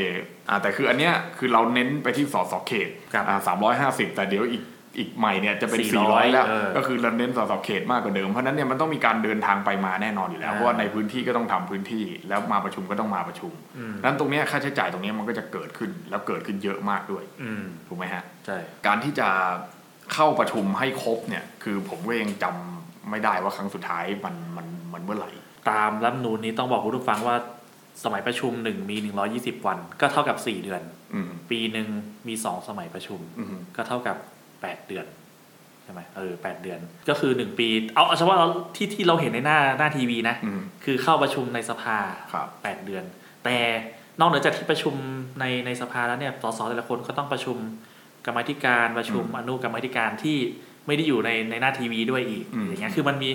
[0.48, 4.62] อ่าแต่คืออันเนี้ยคือเราเน้นไปที่สสเขตครับอ่าสามร้อยห้าสิบแต่เดี๋ยวอีก
[4.98, 19.28] อีกใหม่เนี่ยจะเป็น 400สี่ร้อยแล้วเออก็คือเราเน้นสสเขตมากกว่าเดิม เพราะฉะนั้นเนี่ยมันต้องมีการเดินทางไปมาแน่นอนอยู่แล้วอ่าเพราะว่าในพื้นที่ก็ต้องทำพื้นที่ แล้วมาประชุมก็ต้องมาประชุมอืมนั้นตรงเนี้ยค่าใช้จ่ายตรงเนี้ยมันก็จะเกิดขึ้นแล้วเกิดขึ้นเยอะมากด้วยอืมถูกไหมฮะใช่การที่จะ
[20.14, 25.30] เข้าประชุมให้ครบเนี่ยคือผมก็ยังจำไม่ได้ว่าครั้งสุดท้ายมันมันมันเมื่อไหร่
[25.70, 27.36] ตามรัฐธรรมนูญนี้ต้องบอกคุณผู้ฟังว่า
[28.04, 28.96] สมัยประชุมหนึ่งมี
[29.32, 30.82] 120วัน ก็เท่ากับ4เดือน
[31.14, 31.88] อืมปีหนึ่ง
[32.28, 34.16] มีสองสมัยประชุมอืมก็เท่ากับ
[34.62, 35.06] 8เดือน
[35.84, 41.98] ใช่ไหมเออแปดเดือน ก็คือ1ปีเอาเอาเฉพาะเราที่ที่เราเห็นในหน้าหน้าทีวีนะอืมคือเข้าประชุมในสภา
[42.32, 43.04] ครับ8เดือน
[43.44, 43.56] แต่
[44.20, 44.94] นอกเหนือจากที่ประชุม
[45.40, 47.56] ในในสภาแล้วเนี่ยสสแต่ละคนก็ต้องประชุม
[48.26, 50.36] กรรมาธิการประชุมอืมอนุกรรมาธิการที่
[50.86, 53.30] ไม่ได้อยู่ในในหน้าทีวีด้วยอีกอืมอย่างเงี้ยคือมันมี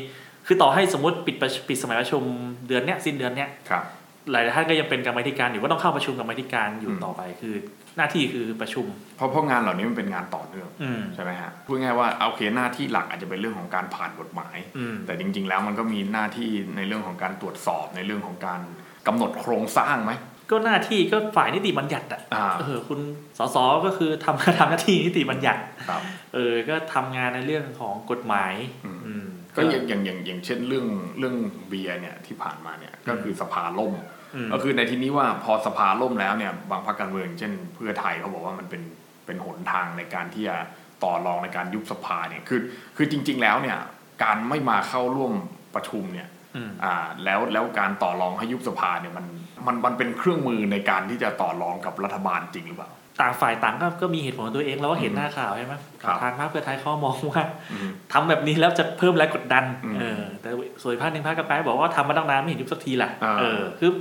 [0.47, 2.23] คือต่อให้สมมติปิดประปิดสมัยประชุม
[2.67, 3.83] เดือนเนี้ยสิ้นเดือนเนี้ยครับ
[4.31, 7.55] หลายท่านก็ยังเป็นกรรมาธิการอยู่ก็ต้องเข้าประชุมกรรมาธิการอยู่อืมต่อไปคือ
[7.97, 8.85] หน้าที่คือประชุม
[9.17, 18.61] เพราะเพราะงานเหล่านี้มันเป็นงานต่อเนื่องอืมใช่ไหมฮะพูดง่ายๆว่าโอเคหน้าที่หลักอาจจะเป็นเรื่องของการผ่านกฎหมายอืมแต่จริง ๆ แล้วมันก็มีหน้าที่ในเรื่องของการตรวจสอบในเรื่องของการ
[19.07, 20.13] กำหนดโครงสร้างไหม
[20.51, 22.99] ก็หน้าที่ก็ฝ่ายนิติบัญญัติอะอ่าเออคุณ
[23.37, 26.01] สสก็คือทำทำหน้าที่นิติบัญญัติครับ
[26.33, 28.53] เออก็ทำงานในเรื่องของกฎหมาย
[28.85, 29.25] อืมอืม
[29.55, 30.87] ก็อย่างอย่างอย่างอย่างเช่นเรื่อง
[31.19, 31.35] เรื่อง
[31.69, 33.93] เบียร์เนี่ยที่ผ่านมาเนี่ยก็คือสภาล่ม
[34.35, 38.81] อืมก็คือในที่นี้ว่าพอสภาล่มแล้วเนี่ยบางพรรคการเมืองเช่น เพื่อไทยเขาบอกว่ามันเป็น
[39.25, 40.55] เป็นหนทางในการที่จะ
[41.03, 42.59] ต่อรองในการยุบสภาเนี่ยคือ
[42.95, 43.77] คือจริง ๆ แล้วเนี่ย
[44.23, 45.33] การไม่มาเข้าร่วม
[45.75, 49.25] ประชุมเนี่ยอืมอ่าแล้วแล้วการต่อรองให้ยุบสภาเนี่ยมัน
[49.67, 52.91] มันมันเป็นเครื่องมือในการที่จะต่อรองกับรัฐบาลจริงหรือเปล่า
[53.21, 55.73] ต่างฝ่ายต่างก็ก็มีเหตุผลของตัวเองเราก็เห็นหน้าข่าวใช่ไหม
[56.03, 60.49] ครับทางพรรคเพื่อไทยเขามองว่าอืมทำแบบนี้แล้วจะเพิ่มแรงกดดันอืมเออแต่
[60.81, 63.91] ส่วนอีกภาคหนึ่งภาคกระแปบอกว่าทำมาตั้งนานไม่เห็นยุบสักทีล่ะอ่าเออคือ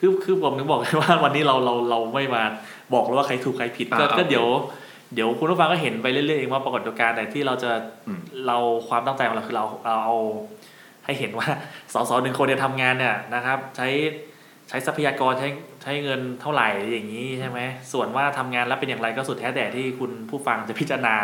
[0.00, 2.42] คือคือผมถึงบอกเลยว่าวันนี้เราเราเราไม่มา
[2.94, 4.46] บอกเลยว่าใครถูกใครผิดก็อ่าก็เดี๋ยว
[5.14, 7.70] เดี๋ยวคุณผู้ฟังก็เห็นไปเรื่อยๆเองว่าปรากฏการณ์ไหนที่เราจะ
[8.06, 8.56] อืมเรา
[8.88, 10.16] ความตั้งใจของเราคือเราเราเอา
[11.04, 11.48] ให้เห็นว่า
[11.92, 13.88] สสหนึ่งคนเนี่ยทำงานเนี่ยนะครับ ใช้
[14.68, 15.48] ใช้ทรัพยากรใช้
[15.82, 17.60] ใช้เงินเท่าไหร่อย่างนี้ใช่ไหม
[17.92, 21.16] ส่วนว่าทำงานแล้วเป็นอย่างไรก็สุดแท้แต่ที่คุณผู้ฟังจะพิจารณา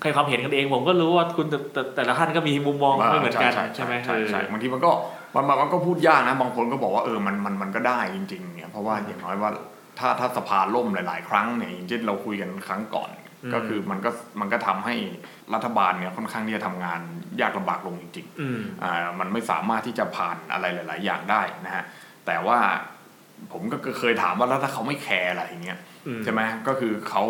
[0.00, 4.90] ใครความเห็นกันเองผมก็รู้ว่าคุณแต่แต่แต่ละท่านก็มีมุมมองไม่เหมือนกันใช่ไหมใช่ใช่เออบางทีมันก็
[5.34, 9.50] มันมันมันก็พูดยากนะบางคนก็บอกว่าเออมันมันมันก็ได้จริง ๆ เนี่ยเพราะว่าอย่างน้อยว่า
[9.98, 13.10] ถ้าถ้าสภาล่มหลาย ๆ ครั้งเนี่ยอย่างเช่นเราคุยกันครั้งก่อน
[13.44, 14.94] อืมก็คือมันก็มันก็ทำให้
[15.54, 17.00] รัฐบาลเนี่ยค่อนข้างที่จะทำงาน
[17.40, 21.84] ยากลำบากลงจริงอืมๆอ่ามันไม่สามารถที่จะผ่านอะไรหลาย ๆ อย่างได้นะฮะ
[22.26, 22.58] แต่ว่า
[23.52, 27.22] ผมก็เคยถามว่าแล้วถ้าเขาไม่แคร์อะไรอย่างเงี้ยอืมใช่ไหมก็คือเขา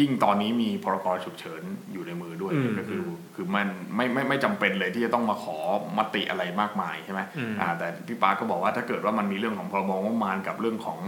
[0.00, 1.62] ยิ่งตอนนี้มีพรกฉุกเฉิน
[1.92, 3.00] อยู่ในมือด้วยอืมก็คือ
[3.34, 5.58] คือมันไม่ไม่ไม่จำเป็นเลยที่จะต้องมาขอ
[5.98, 10.98] มติอะไรมากมายใช่ไหมอืมอ่าแต่พี่ปาก็บอกว่าถ้าเกิดว่ามันมีเรื่องของพรบงบประมาณกับเรื่องของ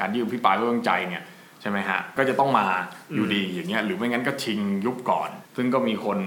[0.00, 1.24] การยื่นพี่ปาไม่ไว้วางใจเนี่ย
[1.60, 2.66] ใช่ไหมฮะก็จะต้องมา
[3.14, 6.18] อยู่ดีอย่างเงี้ยหรือไม่งั้นก็ชิงยุบก่อน ซึ่งก็มีคน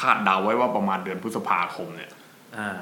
[0.00, 2.22] คาดเดาไว้ว่าประมาณเดือนพฤษภาคมเนี่ยอ่า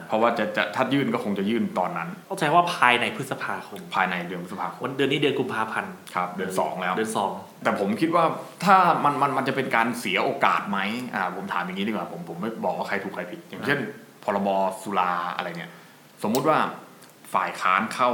[0.09, 7.33] เพราะว่าจะจะถ้ายื่นก็คงจะยื่นตอนนั้นเข้าใจว่าภายในพฤษภาคม ภายในเดือนพฤษภาคมวันเดือนนี้เดือนกุมภาพันธ์ครับ เดือนสองแล้วเดือนสอง
[7.65, 8.25] แต่ผมคิดว่า
[8.65, 10.79] ถ้ามันมันมันจะเป็นการเสียโอกาสไหม
[11.15, 13.79] อ่าผมถามอย่างนี้ดีกว่าผมผมไม่บอกว่าใครถูกใครผิด อย่างเช่น
[14.25, 14.49] พรบ
[14.83, 15.73] สุราอะไรเนี่ย
[16.23, 16.59] สมมุติว่า
[17.35, 18.11] ฝ่ายค้านเข้า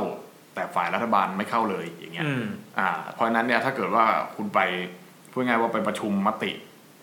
[0.55, 2.45] แต่ฝ่ายรัฐบาลไม่เข้าเลยอย่างเงี้ยอืม
[2.79, 4.05] อ่าเพราะฉะนั้นเนี่ยถ้าเกิดว่า
[4.37, 4.61] คุณไป
[5.33, 6.53] พูดง่ายๆว่าไปประชุมมติ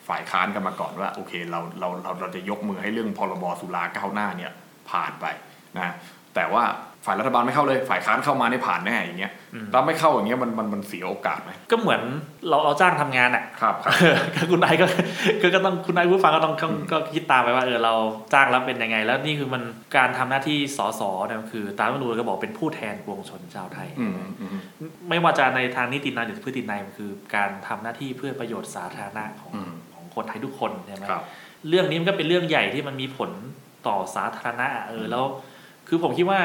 [0.10, 4.52] ฝ่ายค้านกันมาก่อนว่าโอเคเราเราเราเราจะยกมือให้เรื่องพรบสุราก้าวหน้าเนี่ย
[4.89, 5.26] ผ่านไป
[5.78, 5.94] นะ
[6.36, 6.63] แต่ว่า
[7.06, 12.02] ฝ่ายรัฐบาลไม่เข้าเลยฝ่ายค้านเข้ามานี่ผ่านแน่อย่างเงี้ยอืมถ้าไม่เข้าอย่างเงี้ยมันมันมันเสียโอกาสไหมก็เหมือน
[12.50, 13.94] เราเราจ้างทำงานอะครับครับ
[14.36, 14.86] ก็คุณนายก็
[15.41, 17.94] ก็ก็ต้องคุณนายผู้ฟังก็ต้องก็ก็คิดตามไปว่าเออเรา
[18.34, 19.63] จ้างแล้วเป็นยังไง แล้วนี่คือมัน
[19.98, 24.60] การทำหน้าที่สสเนี่ยมันคือ ตามรัฐธรรมนูญก็บอกเป็นผู้แทนปวงชนชาวไทยอืมอืม
[25.10, 29.85] ไม่ว่าจะในทางนิตินัยหรือพฤตินัยมันคือ การทำหน้าที่เพื่อประโยชน์สาธารณะของอืมของ
[30.15, 31.23] คนไทยทุกคนใช่ไหมครับ
[31.69, 33.32] เรื่องนี้มันก็เป็นเรื่องใหญ่ที่มันมีผล
[33.88, 35.23] ต่อสาธารณะเออแล้ว
[35.88, 36.41] คือผมคิดว่า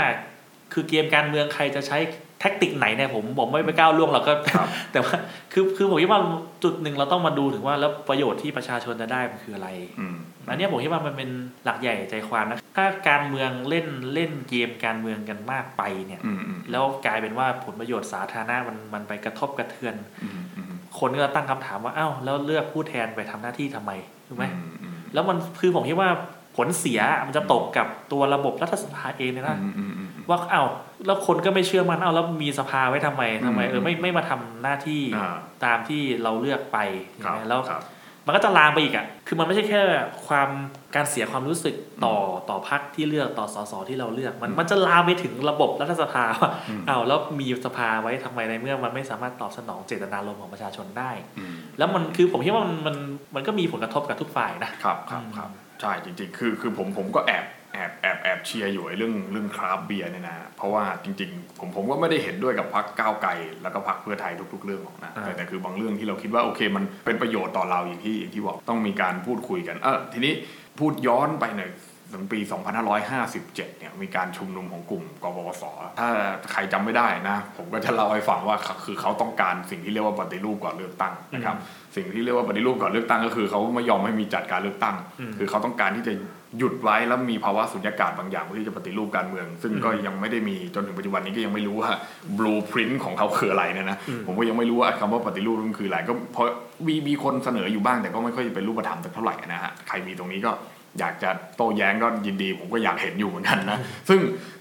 [0.73, 1.99] คือเกมการเมืองใครจะใช้
[2.41, 5.17] แท็กติกไหนเนี่ยผมผมไม่ไปก้าวล่วงหรอกก็ครับแต่ว่า
[5.53, 6.21] คือคือผมคิดว่า
[6.65, 9.69] จุดหนึ่งเราต้องมาดูถึงว่าแล้วประโยชน์ที่ประชาชนจะได้มันคืออะไร
[10.01, 10.17] อืม
[10.49, 11.31] อันเนี้ยผมคิดว่ามันเป็น
[11.65, 20.60] หลักใหญ่ใจความนะถ้าการเมืองเล่นเล่นเกมการเมืองกันมากไปเนี่ยอืมอืมแล้วกลายเป็นว่าผลประโยชน์สาธารณะมันมันไปกระทบกระเทือนอืมอืม
[20.99, 23.93] คนก็ตั้งคำถามว่าอ้าวแล้วเลือกผู้แทนไปทำหน้าที่ทำไม
[24.29, 26.11] ถูกไหมอือืมแล้วมันคือผมคิดว่า
[26.57, 30.63] ผลเสียมันจะตกกับตัวระบบรัฐสภาเองเลยนะอืมอืมอืมว่าเอ้า
[31.07, 36.79] แล้วคนก็ไม่เชื่อมันเอ้าแล้วมีสภาไว้ทำไมทำไมเออไม่อืมไม่มาทำหน้าที่อ่าตามที่เราเลือกไป
[37.25, 37.83] ครับใช่ไหมแล้วครับ
[38.27, 39.81] มันก็จะลามไปอีกอะ คือมันไม่ใช่แค่
[40.27, 40.49] ความ
[40.95, 42.17] การเสียความรู้สึกต่อ
[42.51, 52.97] ต่อพรรคที่เลือกต่อสสที่เราเลือก มันอืมมันจะลามไปถึงระบบรัฐสภาว่าอืมเอ้าแล้วมีสภาไว้ทำไมในเมื่อมันไม่สามารถตอบสนองเจตนารมณ์ของประชาชนได้อืมแล้วมันคือผมคิดว่ามันมัน
[53.35, 63.31] มันก็มีผลกระทบกับทุกฝ่ายนะครับครับอืมครับใช่จริงๆ คือคือผมผมก็แอบ แอบแอบแอบเชียร์อยู่ไอ้เรื่องเรื่องคราฟต์เบียร์เนี่ยนะ เพราะว่าจริง ๆ ผมผมก็ไม่ได้เห็นด้วยกับพรรคก้าวไกล
[63.63, 70.33] แล้วก็พรรคเพื่อไทยทุก ๆ เรื่องหรอกนะแต่แต่คือบางเรื่องที่เราคิดว่าโอเคมันเป็นประโยชน์ต่อเราอย่างที่อย่างที่บอกต้องมีการพูดคุยกัน เออทีนี้
[70.79, 71.71] พูดย้อนไปหน่อย
[72.13, 72.41] ถึงปี
[73.09, 75.65] 2557 เนี่ยมีการชุมนุมของกลุ่มกปปส
[75.99, 76.09] ถ้า
[76.53, 81.57] ใครจำไม่ได้นะ ผมก็จะเล่าให้ฟังว่าคือเขาต้องการสิ่งที่เรียกว่าปฏิรูปก่อนเลือกตั้งนะครับ
[81.97, 86.13] สิ่งที่เรียกว่าปฏิรูปก่อนเลือกตั้งก็คือเขาไม่ยอมให้มีจัดการเลือกตั้งอืมคือเขาต้องการที่จะ
[86.59, 91.91] หยุดไว้แล้วมีภาวะสุญญากาศบางอย่างเพื่อที่จะปฏิรูปการเมือง ซึ่งก็ยังไม่ได้มีจนถึงปัจจุบันนี้ก็ยังไม่รู้ว่า
[92.39, 96.47] blueprint ของเขาคืออะไรเนี่ยนะผมก็ยังไม่รู้ว่าคำว่าปฏิรูปมันคืออะไรก็เพราะ
[96.87, 100.53] มีมีคนเสนออยู่บ้างแต่ก็ไม่ค่อยเป็นรูปธรรมสักเท่าไหร่นะฮะใครมีตรงนี้ก็
[100.99, 104.21] อยากจะโต้แย้งก็ยินดี ผมก็อยากเห็นอยู่เหมือนกันนะซึ่ง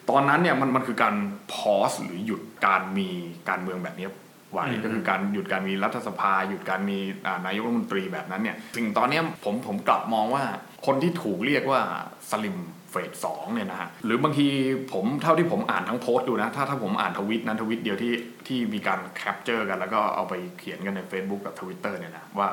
[0.09, 1.15] ตอนนั้นเนี่ยมันมันคือการ
[1.53, 3.09] pause หรือหยุดการมี
[3.49, 4.07] การเมืองแบบนี้
[4.51, 6.97] ไว้อืมก็คือการหยุดการมีรัฐสภา หยุดการมี
[7.27, 10.43] อ่านายกรัฐมนตรีแบบนั้นเนี่ยสิ่งตอนเนี้ยผมผมกลับมองว่า
[10.85, 11.81] คนที่ถูกเรียกว่า
[12.29, 12.57] สลิม
[12.89, 14.47] เฟสสองเนี่ยนะฮะหรือบางที
[14.93, 18.13] ผมเท่าที่ผมอ่านทั้งโพสต์ดูนะ ถ้าถ้าผมอ่านทวิตนั้นทวิตเดียวที่
[18.47, 22.49] ที่มีการ capture กัน แล้วก็เอาไปเขียนกันใน Facebook กับ Twitter เนี่ยนะว่า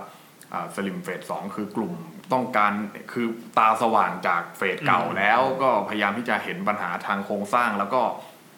[0.75, 1.93] สลิมเฟสสองคือกลุ่ม
[2.33, 2.73] ต้องการ
[3.13, 3.27] คือ
[3.59, 8.03] ตาสว่างจากเฟสเก่าอืมแล้วก็พยายามที่จะเห็นปัญหาทางโครงสร้างแล้วก็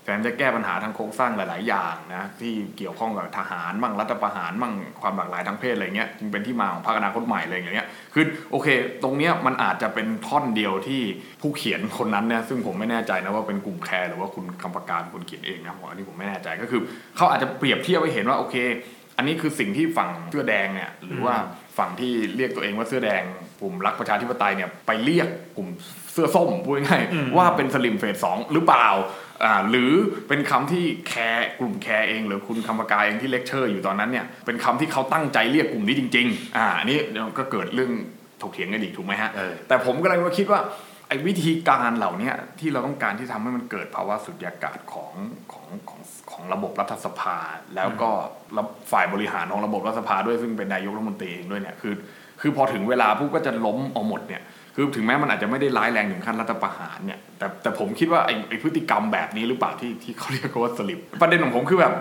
[0.08, 8.68] แถมจะแก้ปัญหาทางโครงสร้างหลาย ๆ อย่างนะที่เกี่ยวข้องกับทหารมั่งรัฐประหารมั่งความหลากหลายทางเพศอะไรเงี้ยจึงเป็นที่มาของพรรคอนาคตใหม่อะไรอย่างเงี้ยคือโอเค
[9.02, 11.02] ตรงเนี้ยมันอาจจะเป็นท่อนเดียวที่
[11.40, 16.80] ผู้เขียนคนนั้นเนี่ยซึ่งผมไม่แน่ใจนะว่าเป็นกลุ่มแคร์หรือว่าคุณคำประการคนเขียนเองนะผมอันนี้ผมไม่แน่ใจก็คือ
[17.16, 18.56] เขาอาจจะเปรียบเทียบให้เห็นว่าโอเค
[19.16, 21.34] อันนี้คือสิ่งที่ฝั่งเสื้อแดงเนี่ยหรือว่า
[21.78, 23.22] ฝั่งที่เรียกตัวเองว่าเสื้อแดง
[23.60, 25.68] กลุ่มรักประชาธิปไตยเนี่ยไปเรียกกลุ่ม
[26.12, 29.27] เสื้อส้มพูดง่ายๆอืมว่าเป็นสลิมเฟสสองหรือเปล่าอ่า
[29.70, 29.92] หรือ
[30.28, 37.92] เป็นคำที่แคร์กลุ่มแคร์เอง หรือคุณคำ ผกาเองที่เลคเชอร์อยู่ตอนนั้นเนี่ยเป็นคำที่เขาตั้งใจเรียกกลุ่มนี้จริงๆอ่าอันนี้เดี๋ยวก็เกิดเรื่อง
[38.42, 40.60] ถกเถียงกันอีกถูกไหมฮะเออแต่ผมก็เลยมาคิดว่า
[41.08, 45.14] ไอ้วิธีการเหล่าเนี้ยที่เราต้องการที่ทำให้มันเกิดภาวะสุญญากาศของ
[45.52, 47.36] ของของของระบบรัฐสภา
[47.76, 48.10] แล้วก็
[48.56, 51.94] ระฝ่ายบริหารของระบบรัฐสภาด้วยซึ่งเป็นนายกรัฐมนตรีเองด้วยเนี่ยคือ
[52.40, 54.42] คือพอถึงเวลาปุ๊บก็จะล้มเอาหมดเนี่ย
[54.80, 61.92] คือถึงแม้มันอาจจะไม่ได้ร้ายแรงถึงขั้นรัฐประหารเนี่ยแต่แต่ผมคิดว่าไอ้ไอ้พฤติกรรมแบบนี้หรือเปล่าที่ที่เขาเรียกว่าสลิปประเด็นของผมคือแบบ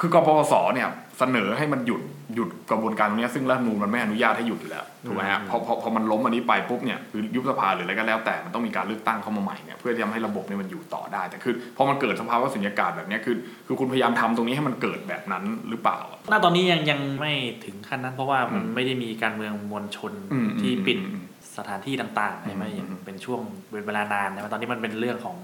[0.00, 2.00] คือกปปสเนี่ยเสนอให้มันหยุด
[2.34, 15.98] หยุดกระบวนการตรงเนี้ยซึ่งรัฐธรรมนูลมันไม่อนุญาตให้หยุดอยู่แล้วถูกไหมฮะพอพอพอมันล้มอันนี้ไปปุ๊บเนี่ยคือยุบสภาหรืออะไรก็แล้วแต่มันต้องมีการเลือกตั้งเข้ามาใหม่เนี่ยเพื่อที่จะทำให้ระบบเนี่ยมันอยู่ต่อได้แต่คือพอมันเกิดสภาวะสุญญากาศแบบเนี้ยคือคือคุณพยายามทำตรงนี้ให้มันเกิดแบบนั้นหรือเปล่า
[16.32, 17.32] ณตอนนี้ยังยังไม่
[17.64, 21.24] ถึงขั้นนั้น เพราะว่ามันอืมไม่ได้มีการเมืองมวลชนอืมที่ปิดอืมอืม
[21.58, 23.40] สถานที่ต่างๆใช่ไหมอืมอย่างเป็นช่วง
[23.70, 25.36] เป็นเวลานานนะตอนนี้มันเป็นเรื่องของ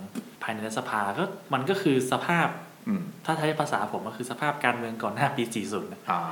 [0.42, 2.48] ภายในรัฐสภาก็มันก็คือสภาพ
[2.88, 6.22] อืมถ้าใช้ภาษาผมก็คือสภาพการเมืองก่อนหน้าปี 40นะอ่า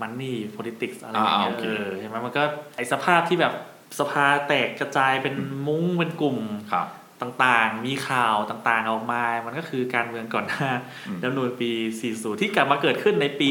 [0.00, 2.42] มันนี่ politics อะไรอย่างเงี้อ่ายโอเคเออใช่ไหมมันก็
[2.76, 3.54] ไอสภาพที่แบบ
[3.98, 5.34] สภาแตกกระจายเป็น
[5.66, 6.38] มุ้งเป็นกลุ่ม
[6.72, 6.88] ครับ
[7.22, 10.70] ต่างๆ มีข่าวต่างๆออกมา มันก็คือการเมืองก่อนหน้า
[11.06, 11.70] อืมรัฐธรรมนูญปี
[12.08, 13.48] 40 ที่กลับมาเกิดขึ้นในปี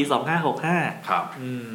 [0.52, 1.70] 2565 ครับ อืม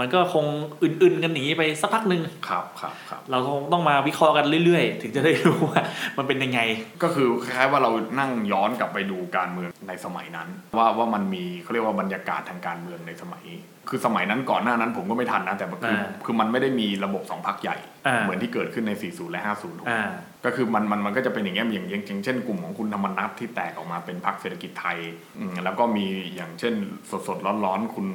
[0.00, 0.44] มันก็คง
[0.82, 5.82] อื่นๆกันหนีไปสักพักหนึ่งครับครับครับเราคงต้องมาวิเคราะห์กันเรื่อยๆ ถึงจะได้รู้ว่า
[6.18, 6.60] มันเป็นยังไง
[7.02, 13.44] ก็คือคล้ายๆว่าเรานั่งย้อนกลับไปดูการเมืองในสมัยนั้น ว่าว่ามันมีเขาเรียกว่าบรรยากาศทางการเมืองในสมัย
[13.90, 17.76] คือสมัยนั้นก่อนหน้านั้นผมก็ไม่ทันนะแต่คืออ่าคือมันไม่ได้มีระบบสองพักใหญ่
[18.06, 20.08] อ่าเหมือนที่เกิดขึ้นใน 40 และ 50ถูกไหมอ่า
[20.44, 24.98] ก็คือมันมันมันก็จะเป็นอย่างเงี้ยอย่างอย่างอย่างเช่นกลุ่มของคุณธรรมนัทที่แตกออกมาเป็นพรรคเศรษฐกิจไทย
[25.38, 26.74] อืมแล้วก็มีอย่างเช่น
[27.10, 28.06] สดสดๆร้อนๆคุณ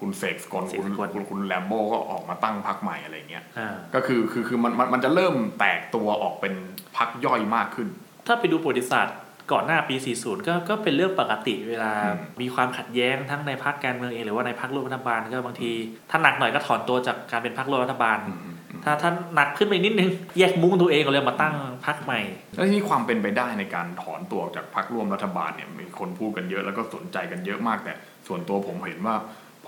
[0.00, 6.54] คุณเสกสกลเสกคุณสกลคุณคุณแลมโบ้ก็ออกมาตั้งพรรคใหม่อะไรเงี้ยอ่าก็คือคือคือมันมันมันจะเริ่มแตกตัวออกเป็น
[6.96, 7.88] พรรคย่อยมากขึ้น
[8.26, 9.16] ถ้าไปดูประวัติศาสตร์
[9.52, 15.70] ก่อนหน้าปี 40 ก็ก็เป็นเรื่องปกติเวลาอืมมีความขัดแย้งทั้งในพรรคการเมืองเอง หรือว่าในพรรคร่วมรัฐบาลก็บางที
[16.10, 20.08] ถ้าหนักหน่อยก็ถอนตัวจากการเป็นพรรคร่วมรัฐบาลอืมอืมอืมถ้าถ้าหนักขึ้นไปนิดนึง
[20.38, 21.54] แยกมุ้งตัวเองก็เลยมาตั้ง
[21.86, 22.20] พรรคใหม่
[22.54, 27.94] แล้วทีนี้ความเป็นไปได้ในการถอนตัวออกจากพรรคร่วมรัฐบาลเนี่ยมีคนพูดกันเยอะแล้วก็สนใจกันเยอะมากแต่
[28.26, 29.16] ส่วนตัวผมเห็นว่า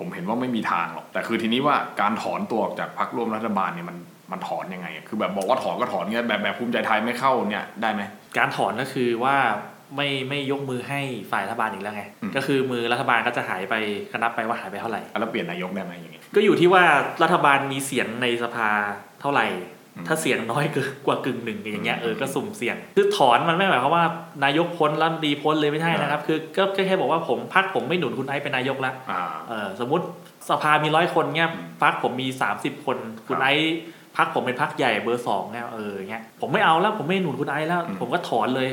[0.02, 3.96] ผมเห็นว่าไม่มีทางหรอก แต่คือทีนี้ว่าการถอนตัวออกจากพรรคร่วมรัฐบาลเนี่ยมัน
[4.32, 8.02] มันถอนยังไงอะคือแบบบอกว่าถอนก็ถอนเงี้ยแบบแบบภูมิใจไทยไม่เข้าเนี่ยได้ไหม
[8.38, 9.36] การถอนก็คือว่า
[9.96, 11.00] ไม่ไม่ยกมือให้
[11.32, 13.74] ฝ่ายรัฐบาลอีกแล้วไงอืมก็คือมือรัฐบาลก็จะหายไป
[14.12, 16.84] ก็นับไปว่าหายไปเท่าไหร่แล้วเปลี่ยนนายกได้ไหมอย่างเงี้ยก็อยู่ที่ว่า
[17.22, 18.68] รัฐบาลมีเสียงในสภา
[19.20, 19.46] เท่าไหร่
[20.07, 24.05] ถ้าเสียงน้อยเกินกว่ากึ่งหนึ่งอย่างเงี้ยเออก็สุ่มเสี่ยง คือถอนมันไม่หมายความว่า
[24.44, 30.05] นายกพ้นรัฐมนตรีพ้นเลยไม่ใช่นะครับ คือก็แค่บอกว่าผมพักผมไม่หนุนคุณไอซ์เป็นนายกละอ่าเออสมมติ
[30.50, 31.50] สภามีร้อยคนเงี้ย
[31.83, 32.28] พักผมมี
[32.59, 32.96] 30 คน
[33.28, 33.74] คุณไอซ์
[34.16, 38.68] พักผมเป็นพักใหญ่เบอร์สองเนี่ยเออเงี้ยผมไม่เอาแล้วผมไม่หนุนคุณไอซ์แล้ว ผมก็ถอนเลย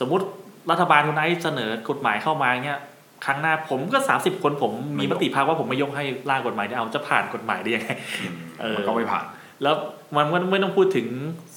[0.00, 0.24] สมมุติ
[0.70, 2.80] รัฐบาลคุณไอซ์เสนอกฎหมายเข้ามาเงี้ย
[3.24, 7.90] ครั้งหน้าผมก็ 30 คนผมมีมติพักว่าผมไม่ยกให้ร่างกฎหมายเนี่ยเอาจะผ่านกฎหมายได้ยังไง
[8.60, 9.24] เออมันก็ไม่ผ่าน
[9.62, 9.74] แล้ว
[10.16, 11.06] มันก็ไม่ต้องพูดถึง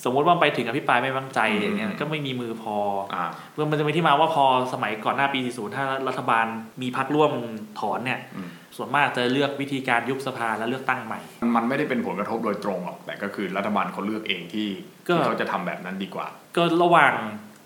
[0.03, 2.75] สมมติว่าไปถึงอภิปรายไม่ไว้วางใจอย่างเงี้ยอืมก็ไม่มีมือพอ
[3.13, 6.45] อ่าเมื่อมันจะมีที่มาว่าพอสมัยก่อนหน้าปี 40 ถ้ารัฐบาล
[6.81, 7.31] มีพักร่วม
[7.79, 11.19] ถอนเนี่ยอืมส่วนมากจะเลือกวิธีการยุบสภาแล้วเลือกตั้งใหม่
[11.55, 14.67] มันไม่ได้เป็นผลกระทบโดยตรงหรอก แต่ก็คือรัฐบาลเขาเลือกเองที่
[15.07, 17.13] ก็ที่เขาจะทำแบบนั้นดีกว่า ก็ระหว่าง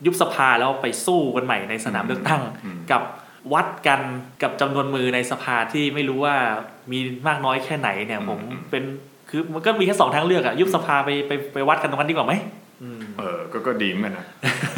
[0.06, 3.02] ยุบสภาแล้วไปสู้กันใหม่ในสนามเลือกตั้งอืมกับ
[3.54, 4.02] วัดกัน
[4.44, 6.36] กับจำนวนมือในสภาที่ไม่รู้ว่า
[6.92, 8.40] มีมากน้อยแค่ไหนเนี่ยอืมผม
[8.72, 8.84] เป็น
[9.32, 12.34] คือมันก็มีแค่สองทางเลือกอะยุบสภาไปไปไปวัดกันตรงนั้นดีกว่าไหม
[12.84, 14.26] อืมเออก็ก็ดีเหมือนกันนะ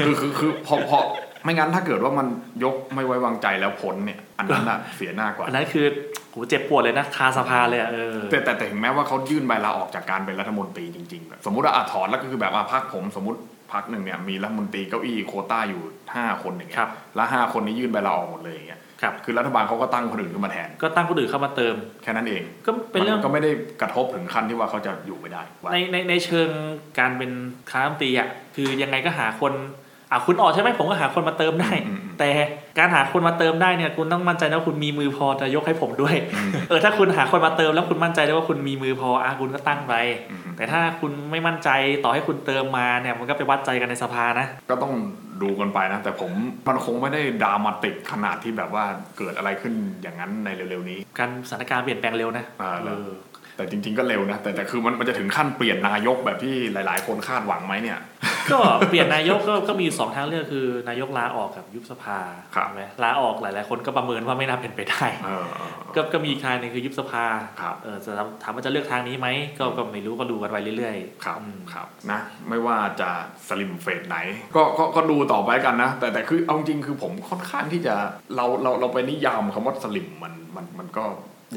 [0.06, 1.00] คือคือคือพอพอ
[1.44, 2.28] ไม่งั้นถ้าเกิดว่ามัน
[2.64, 5.86] ยกไม่ไว้วางใจแล้วพ้นเนี่ย อันนั้นอะเสียหน้ากว่าอันนั้นคือ
[6.30, 13.40] โหเจ็บปวดเลยนะคาสภาเลยอะเออแต่แต่แต่ถึงแม้ว่าเขายื่นใบลาออกจากการเป็นรัฐมนตรีจริงๆแบบสมมติว่าอาถอนแล้วก็คือแบบว่าพักผมสมมติ
[13.74, 15.82] พักหนึ่งเนี่ยมีรัฐมนตรีเก้าอี้โควต้าอยู่
[16.16, 26.50] ห้าคนอย่างเงี้ครัยบแล้วห้าคนนี้ยื่นใบลาออกหมดเลยอย่างเงี้ย ครับคือรัฐบาลเขาก็ตั้งคนอื่นขึ้นมาแทน ก็ตั้งคนอื่นเข้ามาเติม แค่นั้นเอง ก็เป็นเรื่องมัก็ไม่ได้กระทบถึงขั้นที่ว่าเขาจะอยู่ไม่ได้ว่าในในในเชิง
[27.00, 27.32] การเป็น
[27.72, 29.54] ค้ารัฐมนตรีอะคือยังไงก็หาคน
[30.12, 32.30] อะคุณออกใช่ไหมผมก็หาคนมาเติมได้อืมอืมแต่
[32.78, 39.94] การหาคนมาเติมได้เนี่ยคุณต้องมั่นใจนะว่าคุณมีมือพอจะยกให้ผมด้วยอืมเออถ้าคุณหาคนมาเติมแล้วคุณมั่นใจได้ว่าคุณมีมือพออะคุณก็ตั้งไป
[40.32, 41.70] อืมแต่ถ้าคุณไม่มั่นใจ
[42.04, 44.94] ต่อให้คุณเติมมาเนี่ยมันก็ไปวัดใจกันในสภานะ ก็ต้อง
[45.44, 46.32] ดูกันไปนะ แต่ผม
[46.68, 48.86] มันคงไม่ได้ดรามาติกขนาดที่แบบว่า
[49.18, 53.10] เกิดอะไรขึ้นอย่างนั้นในเร็วๆนี้ การสถานการณ์เปลี่ยนแปลงเร็วนะอ่าเออ
[53.58, 58.00] แต่จริง ๆก็เร็วนะแต่แต่คือมันมันจะถึงขั้นเปลี่ยนนายกแบบที่หลาย ๆ คนคาดหวังไหมเนี่ย
[58.52, 62.20] ก็เปลี่ยนนายกก็ก็มีอยู่สองทางเลือกคือนายกลาออกกับยุบสภา
[62.56, 67.26] ครับใช่ไหมลาออกหลาย ๆ คนก็ประเมินว่าไม่น่าเป็นไปได้เออเออก็ก็มีอีกทางหนึงคือยุบสภา
[67.62, 68.12] ครับเออจะ
[68.44, 69.28] ถามว่าจะเลือกทางนี้ไหม
[69.60, 73.10] ก็ก็ไม่รู้ก็ดูกันไปเรื่อย ๆ ครับอืมครับนะ ไม่ว่าจะ
[73.48, 74.18] สลิมเฟสไหน
[74.56, 77.96] ก็ก็ก็ดูต่อไปกันนะ แต่แต่คือเอาจริงคือผมค่อนข้างที่จะ
[78.36, 81.06] เราเราเราไปนิยามคำว่าสลิมมันมันมันก็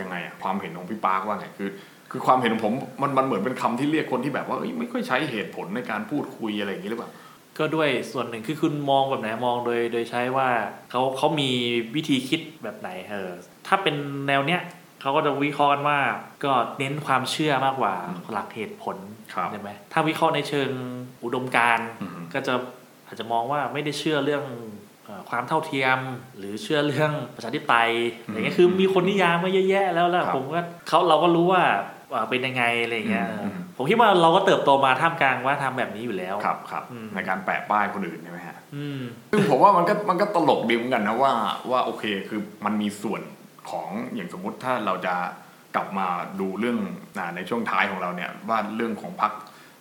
[0.00, 1.70] ยังไงอะความเห็นของพี่ปาร์คว่าไงคือ
[2.10, 7.10] คือความเห็นของผมมันมันเหมือนเป็นคำที่เรียกคนที่แบบว่าเอ้ยไม่ค่อยใช้เหตุผลในการพูดคุยอะไรอย่างนี้หรือเปล่า
[7.58, 10.48] ก็ด้วยส่วนหนึ่งคือคุณมองแบบไหนมองโดยโดยใช้ว่า
[10.90, 11.50] เขาเขามี
[11.96, 13.30] วิธีคิดแบบไหนเออ
[13.66, 13.94] ถ้าเป็น
[14.28, 14.60] แนวเนี้ย
[15.00, 15.98] เขาก็จะวิเคราะห์กันว่า
[16.44, 18.96] ก็เน้นความเชื่อมากกว่าอืมหลักเหตุผล
[19.34, 20.70] ครับใช่ไหมถ้าวิเคราะห์ในเชิง
[21.24, 22.54] อุดมการณ์อืมก็จะ
[23.06, 24.85] อาจจะมองว่าไม่ได้เชื่อเรื่องเอ่อ
[25.30, 25.98] ความเท่าเทียม
[26.38, 27.90] หรือเชื่อเรื่องประชาธิปไตย
[28.28, 31.62] อย่างเงี้ยคือมีคนนิยามมาเยอะแยะแล้วแล้วครับผมก็เขาเราก็รู้ว่า
[32.10, 41.32] เอ่อเป็นยังไงอะไรอย่างเงี้ยอืมเออผมคิดว่าเราก็เติบโตมาท่ามกลางว่าทำแบบนี้อยู่แล้วครับครับอืมในการแปะป้ายคนอื่นใช่ไหมฮะอืมซึ่งผมว่ามันก็มันก็ตลกดีเหมือนกันนะว่า
[41.70, 43.20] ว่าโอเคคือมันมีส่วน
[43.70, 45.14] ของอย่างสมมุติถ้าเราจะ
[45.76, 46.08] กลับมา
[46.40, 46.78] ดูเรื่อง
[47.18, 49.32] อ่าในช่วงท้ายของเราเนี่ยว่าเรื่องของพัก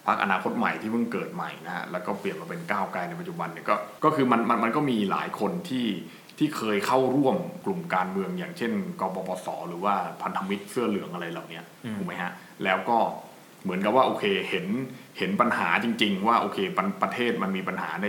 [0.08, 5.88] พักอนาคตใหม่ที่เพิ่งเกิดใหม่นะฮะแล้วก็เปลี่ยนมาเป็นก้าวไกลในปัจจุบันเนี่ยก็ก็คือมันมันมันก็มีหลายคนที่
[6.38, 12.32] ที่เคยเข้าร่วมกลุ่มการเมืองอย่างเช่นกปปส หรือว่าพันธมิตรเสื้อเหลืองอะไรเหล่าเนี้ยอืมถูกไหมฮะ
[12.64, 12.98] แล้วก็
[13.64, 14.66] เหมือนกับว่าโอเคเห็น
[15.18, 18.08] เห็นปัญหาจริง ๆ ว่าโอเคประประเทศมันมีปัญหาใน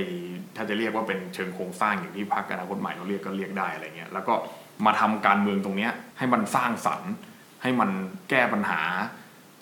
[0.56, 4.34] ถ้าจะเรียกว่าเป็นเชิงโครงสร้างอย่างที่พรรคอนาคตใหม่เขาเรียกก็เรียกได้อะไรเงี้ยแล้วก็
[4.86, 7.10] มาทำการเมืองตรงเนี้ยให้มันสร้างสรรค์
[7.62, 7.90] ให้มัน
[8.30, 8.80] แก้ปัญหา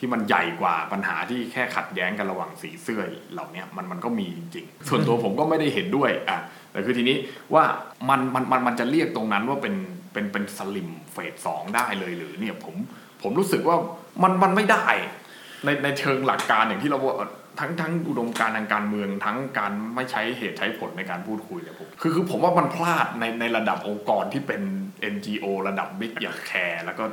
[0.04, 6.38] ที่มันใหญ่กว่าปัญหาที่แค่ขัดแย้งกันระหว่างสีเสื้อเหล่าเนี้ยมันมันก็มีจริงๆส่วนตัวผมก็ไม่ได้เห็นด้วยอะ
[6.72, 7.16] แต่คือทีนี้
[7.54, 7.64] ว่า
[8.08, 9.74] มันมันมันมันจะเรียกตรงนั้นว่าเป็น
[10.12, 12.74] เป็นเป็นสลิมเฟสสองได้เลยหรือเนี่ยผม
[13.22, 13.76] ผมรู้สึกว่า
[14.22, 14.86] มันมันไม่ได้
[15.64, 17.28] ในในเชิงหลักการอย่างที่เราว่า
[17.60, 24.62] ทั้งทั้งอุดมการณ์ทางการเมืองทั้งการไม่ใช้เหตุใช้ผลในการพูดคุยเนี่ยผมคือคือผมว่ามันพลาดในในระดับองค์กรที่เป็น
[25.14, 27.04] NGO ระดับบิ๊กอย่างแคร์แล้วก็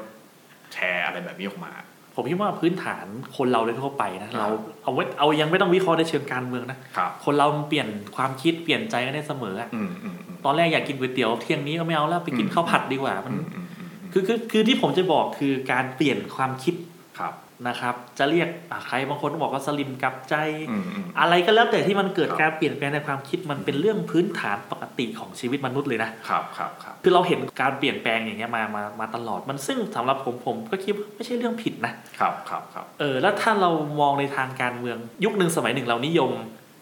[0.74, 1.74] แชร์อะไรแบบนี้ออกมา
[2.16, 3.06] ผมคิดว่าพื้นฐาน
[3.38, 4.50] คนเราโดยทั่วไปนะครับเรา
[4.84, 16.76] เอาไว้เอายังไม่ต้องวิเคราะห์ในเชิงการเมืองนะครับคนเรามันเปลี่ยนความคิดเปลี่ยนใจกันได้เสมออะอืมอืมอืมตอนแรกอยากกินก๋วยเตี๋ยวเที่ยงนี้ก็ไม่เอาแล้วไปกินอืมข้าวผัดดีกว่ามันอืมอืมอืมอืมคือคือคือที่ผมจะบอกคือการเปลี่ยนความคิด
[17.20, 17.34] ครับ
[17.68, 20.36] นะครับ จะเรียกอะใครบางคนก็บอกว่าสลิมกลับใจ
[20.70, 33.70] อืมอืมอะไรก็แล้วแต่ที่มันเกิดครับการเปลี่ยนแปลงในความคิดมันเป็นเรื่องพื้นฐานปกติของชีวิตมนุษย์เลยนะครับครับครับคือเราเห็นการเปลี่ยนแปลงอย่างเงี้ยมามามาตลอดมันซึ่งสำหรับผมผมก็คิดว่าไม่ใช่เรื่องผิดนะครับครับครับเออแล้วถ้าเรา
[34.00, 36.32] มองในทางการเมืองยุคหนึ่งสมัยหนึ่งเรานิยม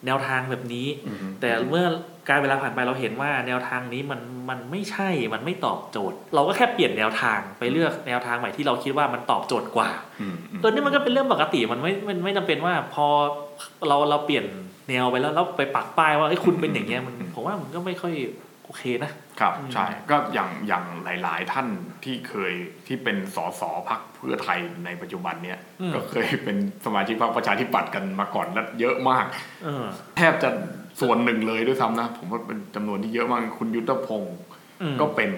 [0.06, 1.86] แนวทางแบบนี้อืมแต่เมื่อ
[2.30, 9.90] การเวลาผ่านไปเราเห็นว่าแนวทางนี้มันมันไม่ใช่ มันไม่ตอบโจทย์ เราก็แค่เปลี่ยนแนวทางไปเลือกแนวทางใหม่ที่เราคิดว่ามันตอบโจทย์กว่า
[10.22, 13.06] อืมอืมตัวนี้มันก็เป็นเรื่องปกติมันไม่มันไม่จำเป็นว่าพอ
[13.88, 14.46] เราเราเปลี่ยน
[14.90, 18.14] แนวไปแล้วแล้วไปปักป้ายว่าไอ้ยคุณเป็นอย่างเงี้ยมันผมว่ามันก็ไม่ค่อย
[18.66, 21.68] โอเคนะครับอืมใช่ก็อย่างอย่างหลาย ๆ ท่าน
[22.04, 22.54] ที่เคย
[22.88, 29.26] ที่เป็นสสพักเพื่อไทยในปัจจุบันเนี่ยอืมก็เคยเป็นสมาชิกพรรคประชาธิปัตย์กันมาก่อนและเยอะมาก
[29.64, 29.86] เออ
[30.18, 30.50] แทบจะ
[31.02, 34.38] ส่วนหนึ่งเลยด้วยซ้ำนะ ผมว่าเป็นจำนวนที่เยอะมากคุณยุทธพงศ์
[34.82, 35.32] อืมก็เป็น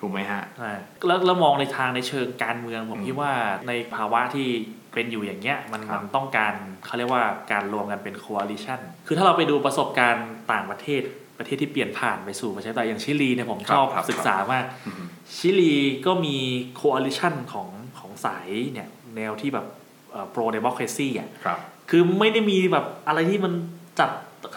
[0.00, 0.72] ถูกไหมฮะใช่
[1.06, 3.32] แล้วแล้วมองในทางในเชิงการเมืองผมอืมคิดว่า
[3.68, 4.48] ในภาวะที่
[4.94, 11.02] เป็นอยู่อย่างเงี้ยมันครับมันต้องการเขาเรียกว่าการรวมกันเป็น coalition คือถ้าเราไปดูประสบการณ์ต่างประเทศ
[11.38, 15.04] ประเทศที่เปลี่ยนผ่านไปสู่ประชาธิปไตยอย่างชิลีเนี่ยผมชอบครับศึกษามากอืม
[15.36, 15.74] ชิลี
[16.06, 16.36] ก็มี
[16.80, 17.68] coalition ของ
[17.98, 19.66] ของสายเนี่ยแนวที่แบบ
[20.12, 21.58] เอ่อ pro democracy อะครับ
[21.90, 23.52] คือไม่ได้มีแบบอะไรที่มัน
[24.00, 24.10] จับ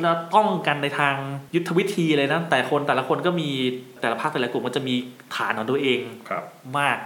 [0.03, 1.15] เราต้องกันในทาง
[1.55, 3.49] ยุทธวิธีเลยนะ แต่คนแต่ละคนก็มี
[4.01, 4.95] แต่ละภาคแต่ละกลุ่มมันจะมี
[5.35, 6.43] ฐานของตัวเองครับ
[6.79, 6.97] มาก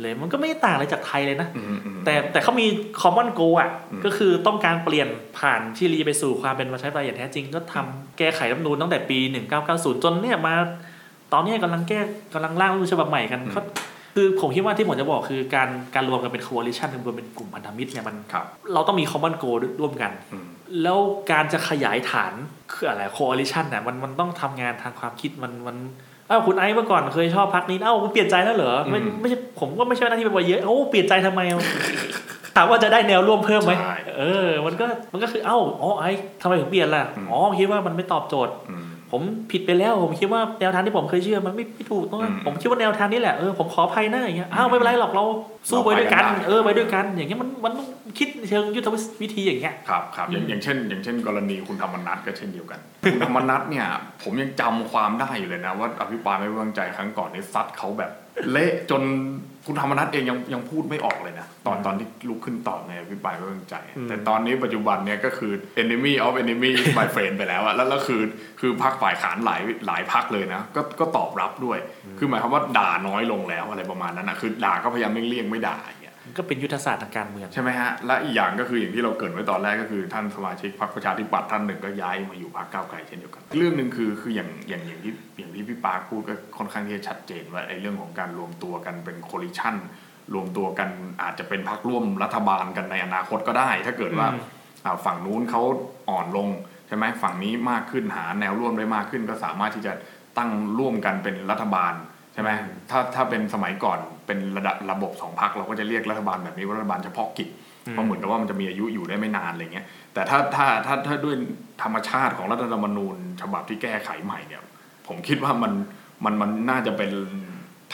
[0.00, 2.66] เลยมันก็ไม่ได้ต่างอะไรจากไทยเลยนะอืมอืมแต่แต่เขามี
[3.02, 9.18] common goal อะอืมก็คือต้องการเปลี่ยนผ่านชิลีไปสู่ความเป็นประชาธิปไตยอย่างแท้จริง ก็ทำแก้ไขรัฐธรรมนูญตั้งแต่ปี
[9.60, 10.54] 1990 จนเนี่ยมา
[11.32, 12.00] ตอนเนี้ยกำลังแก้
[12.34, 13.62] กำลังร่างรัฐธรรมนูญฉบับใหม่กันเขา
[14.14, 20.46] คือผมคิดว่าที่ผมจะบอกคือการการรวมกันเป็น coalition รวมเป็นกลุ่มพันธมิตรเนี่ยมันครับเราต้องมี common goal ร่วมกันอืม
[20.82, 20.98] แล้ว
[21.30, 22.32] การจะขยายฐาน
[22.72, 25.76] คืออะไร coalition เนี่ยมันมันต้องทำงานทางความคิดมันมัน
[26.28, 31.40] อ้าวคุณไอ้เมื่อก่อนเคยชอบพักนี้เอ้าคุณเปลี่ยนใจแล้วเหรอไม่อืมไม่ใช่ผมก็ไม่ใช่ว่าหน้าที่เป็นวัยเยอะเอ้าเปลี่ยนใจทำไม
[32.56, 36.10] ถามว่าจะได้แนวร่วมเพิ่มไหมใช่เออ มันก็มันก็คือเอ้าอ๋อไอ้
[36.42, 45.24] ทำไมถึงเปลี่ยนล่ะอืมอ๋อคิดว่ามันไม่ตอบโจทย์อืม ผมผิดไปแล้ว ผมคิดว่าแนวทางที่ผมเคยเชื่อมันไม่ไม่ถูกต้องอืมผมคิดว่าแนวทางนี้แหละเออผมขออภัยนะอย่างเงี้ยอ้าวไม่เป็นไรหรอกเรา
[45.68, 47.86] สู้ไปด้วยกันเราไปกันได้เออไปด้วยกัน อย่างเงี้ยมันมันต้อง
[48.18, 48.88] คิดเชิงยุทธ
[49.22, 52.80] วิธีอย่างเงี้ยครับครับอย่างอืมอย่างเช่น อย่างเช่น กรณีคุณธรรมนัทก็เช่นเดียวกัน
[53.12, 53.86] คุณธรรมนัทเนี่ย
[54.22, 58.10] ผมยังจำความได้อยู่เลยนะว่าอภิปรายไม่ไว้วางใจครั้งก่อนนี่ซัดเขาแบบ
[58.50, 59.02] เละจน
[59.66, 68.22] คุณธรรมนัทเองยังยังพูดไม่ออกเลยนะ ตอนตอนที่ลุกขึ้นตอบในอภิปรายไม่ไว้วางใจอืมแต่ตอนนี้ปัจจุบันเนี่ยก็คือ enemy of enemy is my friend ไปแล้วอะแล้วแล้วคือ
[68.60, 71.78] คือพรรคฝ่ายขานหลายหลายพรรคเลยนะ ก็ก็ตอบรับด้วย
[72.18, 75.78] คือหมายความว่าด่าน้อยลงแล้วอะไรประมาณนั้นนะคือด่าก็พยายามเลี่ยงๆไม่ด่า
[76.38, 89.76] ก็เป็นยุทธศาสตร์ทางการเมืองใช่ไหมฮะ และอีกอย่างก็คืออย่างที่เราเกิดไว้ตอนแรกก็คือท่านสมาชิกพรรคประชาธิปัตย์ท่านหนึ่งก็ย้ายมาอยู่พรรคก้าวไกลเช่นเดียวกัน เรื่องหนึ่งคือคืออย่างอย่างอย่างที่อย่างที่พี่ปาพูดก็ค่อนข้างที่จะชัดเจนว่าไอ้เรื่องของการรวมตัวกันเป็นโคลิชัน
[90.34, 90.88] รวมตัวกัน
[91.22, 94.28] อาจจะเป็นพรรคร่วมรัฐบาลกันในอนาคตก็ได้ ถ้าเกิดว่า
[95.04, 95.62] ฝั่งนู้นเขา
[96.10, 96.48] อ่อนลง
[96.88, 99.92] ใช่ไหมฝั่งนี้มากขึ้นหาแนวร่วมได้มากขึ้น ก็สามารถที่จะ
[100.38, 101.94] ตั้งร่วมกันเป็นรัฐบาล
[102.32, 102.50] ใช่ไหม
[102.90, 103.98] ถ้าถ้าเป็นสมัยก่อน
[104.30, 107.48] เป็นระดับระบบสองพรรคเราก็จะเรียกรัฐบาลแบบนี้ว่ารัฐบาลเฉพาะกิจ
[107.92, 111.34] เพราะเหมือนกับว่ามันจะมีอายุอยู่ได้ไม่นานอะไรเงี้ยแต่ถ้าถ้าถ้าถ้าด้วย
[111.82, 114.62] ธรรมชาติของรัฐธรรมนูญ ฉบับที่แก้ไขใหม่เนี่ย
[115.06, 115.72] ผมคิดว่ามัน
[116.24, 117.10] มันมันน่าจะเป็น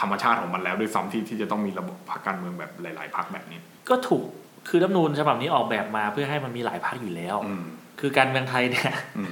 [0.01, 4.25] ธรรมชาติของมันแล้วด้วยซ้ำที่ที่จะต้องมีระบบพรรคการเมืองแบบหลาย ๆพรรคแบบนี้ ก็ถูก
[4.69, 7.67] คือรัฐธรรมนูญฉบับนี้ออกแบบมาเพื่อให้มันมีหลายพรรคอยู่แล้วอืม
[8.01, 9.29] คือการเมืองไทยเนี่ยอืม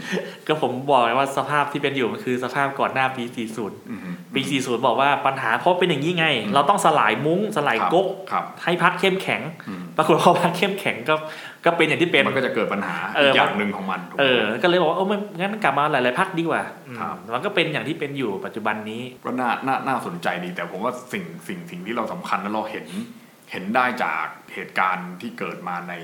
[0.47, 3.25] ก็ผมบอกไงว่าสภาพที่เป็นอยู่มันคือสภาพก่อนหน้าปี
[3.57, 4.01] 40อืม
[4.35, 11.15] ปี 40 บอกว่าปัญหาเพราะเป็นอย่างนี้ไง เราต้องสลายมุ้งสลายครับก๊กครับให้พักเข้มแข็งอืมปรากฏพอพักเข้มแข็งก็
[11.65, 22.87] ก็เป็นอย่างที่เป็น มันก็จะเกิดปัญหาเอออีกอย่างหนึ่งของมันถูกไหมเออ ก็เลยบอกว่าเออไม่งั้นกลับมาหลายๆพักดีกว่าอืมครับมันก็เป็นอย่างที่เป็นอยู่ปัจจุบันนี้ก็น่าน่าน่าสนใจดีแต่ผมว่าสิ่งสิ่งสิ่งที่เราสำคัญและเราเห็น
[23.51, 25.95] เห็นได้จากเหตุการณ์ที่เกิดมาใน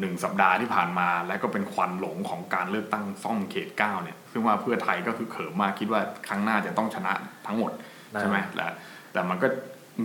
[0.00, 7.12] หนึ่งสัปดาห์ที่ผ่านมา และก็เป็นควันหลงของการเลือกตั้งซ่อมเขตเก้าเนี่ยซึ่งว่าเพื่อไทยก็คือเหิมมากคิดว่าครั้งหน้าจะต้องชนะ
[7.46, 7.72] ทั้งหมด
[8.20, 8.66] ใช่ไหมแต่
[9.12, 9.48] แต่มันก็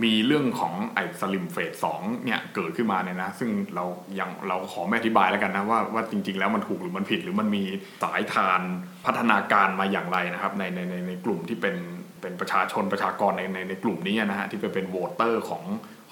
[0.04, 3.84] มีเรื่องของไอ้สลิมเฟสสองเนี่ยเกิดขึ้นมาเนี่ยนะ ซึ่งเรา
[4.18, 7.64] ยังเราขอไม่อธิบายแล้วกันนะว่าว่าจริง ๆ แล้วมันถูกหรือมันผิดหรือมันมี
[8.02, 8.60] สายธาร
[9.06, 11.76] พัฒนาการมาอย่างไรนะครับ ในในในในกลุ่มที่เป็น
[12.20, 15.64] เป็นประชาชนประชากรในในในกลุ่มนี้นะฮะที่ไปเป็น voter ของ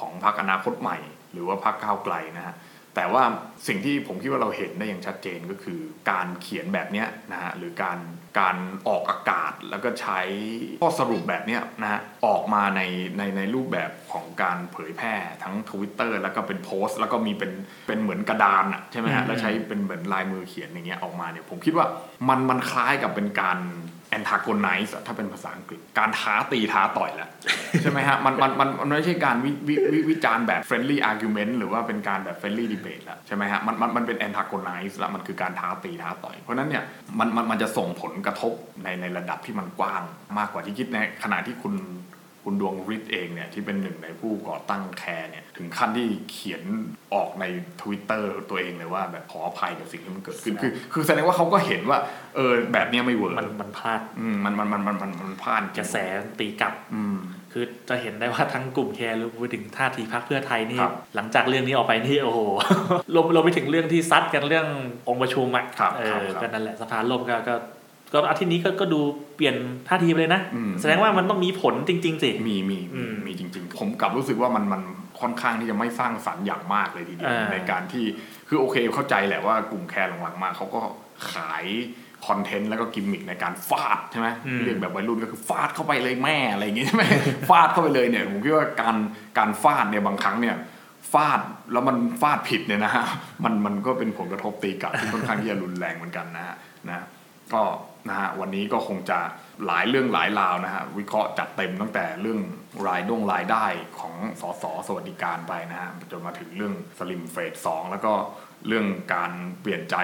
[0.04, 0.98] ของพรรคอนาคตใหม่
[1.32, 2.56] หรือว่าพรรคก้าวไกลนะฮะ
[2.96, 3.22] แต่ว่า
[3.66, 7.98] สิ่งที่ผมคิดว่าเราเห็นได้อย่างชัดเจนก็คือ การเขียนแบบเนี้ยนะฮะหรือการ
[8.38, 8.56] การ
[8.88, 10.20] ออกอากาศแล้วก็ใช้
[10.82, 12.80] ข้อสรุปแบบเนี้ยนะฮะออกมาใน
[13.18, 17.52] ในในรูปแบบของการเผยแพร่ทั้ง Twitter แล้วก็เป็นโพสต์ แล้วก็มีเป็น
[17.86, 21.86] เป็นเหมือนกระดานอะใช่ไหมอืฮะมแล้วใช้เป็นเหมือนลายมือเขียนอย่างเงี้ยออกมาเนี่ยผมคิดว่า
[22.28, 23.59] มันมันคล้ายกับเป็นการ
[24.16, 27.30] antagonize อะถ้าเป็นภาษาอังกฤษ การท้าตีท้าต่อยแล้ว
[27.82, 36.84] ใช่ไหมฮะ มันมันมันมันไม่ใช่การวิวิวิวิจารณ์แบบ friendly argument หรือว่าเป็นการแบบ friendly debate แล้วใช่ไหมฮะ มันมันมันเป็น antagonize แล้วมันคือการท้าตีท้าต่อย เพราะฉะนั้นเนี่ย
[37.18, 38.52] มันมันมันจะส่งผลกระทบ
[38.84, 40.02] ในในระดับที่มันกว้าง
[40.38, 41.74] มากกว่าที่คิดในขณะที่คุณ
[42.44, 46.62] คุณดวงฤทธิ์เองเนี่ยที่เป็นหนึ่งในผู้ก่อตั้งแคร์เนี่ย ถึงขั้นที่เขียน
[47.14, 47.44] ออกใน
[47.80, 51.98] Twitter ตัวเองเลยว่าแบบขออภัยกับสิ่งที่มันเกิดขึ้นคือ คือแสดงว่าเขาก็เห็นว่า
[52.36, 55.96] เออแบบเนี้ยไม่ work มันมันพลาดอืมมันมันมันมันมันมันพลาดจกงระแส
[56.38, 57.18] ตีกลับอืม
[57.52, 62.40] คือจะเห็นได้ว่าทั้งกลุ่มแคร์รวมไปถึงท่าทีพักเพื่อไทยนี่ครับหลังจากเรื่องนี้ออกไปนี่โอ้โห
[63.14, 64.66] รวมรวมไปถึงเรื่องที่ซัดกันเรื่อง
[65.09, 67.55] องค์ประชุมอะครับเอครับอครับก็นั่นแหละสภาล่มก็
[68.14, 69.00] ก็ก็อาทิตย์นี้ก็ก็ดู
[69.36, 69.56] เปลี่ยน
[69.88, 74.82] ท่าทีไปเลยนะอืมแสดงว่ามันต้องมีผลจริง ๆ สิ มีมีอืมีมมีจริง ๆ ผมกลับรู้สึกว่ามันมัน
[75.20, 78.04] ค่อนข้างที่จะไม่สร้างสรรค์อย่างมากเลยทีเดียวอ่าในการที่
[78.48, 80.80] คือโอเคเข้าใจแหละว่ากลุ่มแคร์หลังๆมาเขาก็
[81.32, 81.64] ขาย
[82.26, 84.28] คอนเทนต์แล้วก็กิมมิคในการฟาดใช่ไหม
[84.64, 87.04] เรียกแบบวัยรุ่นก็คือฟาดเข้าไปเลยแม่อะไรอย่างงี้ใช่ไหม
[87.50, 88.96] ฟาดเข้าไปเลยเนี่ยผมคิดว่าการ
[89.38, 90.56] การฟาดเนี่ยบางครั้งเนี่ย
[91.12, 91.40] ฟาด
[91.72, 93.04] แล้วมันฟาดผิดเนี่ยนะฮะ
[93.44, 96.56] มันมันก็เป็นผลกระทบตีกลับที่ค่อนข้างที่จะรุนแรงเหมือนกันนะฮะ
[96.88, 97.04] นะ
[97.53, 97.62] ก็
[98.09, 99.18] นะฮะวันนี้ก็คงจะ
[99.66, 102.40] หลายเรื่องหลายราวนะฮะวิเคราะห์จัดเต็มตั้งแต่เรื่อง
[102.86, 103.66] รายด้งรายได้
[103.99, 108.12] ของสสสวัสดิการไปนะฮะจนมาถึงเรื่องสลิมเฟสสองแล้วก็
[108.68, 109.97] เรื่องการเปลี่ยนใจ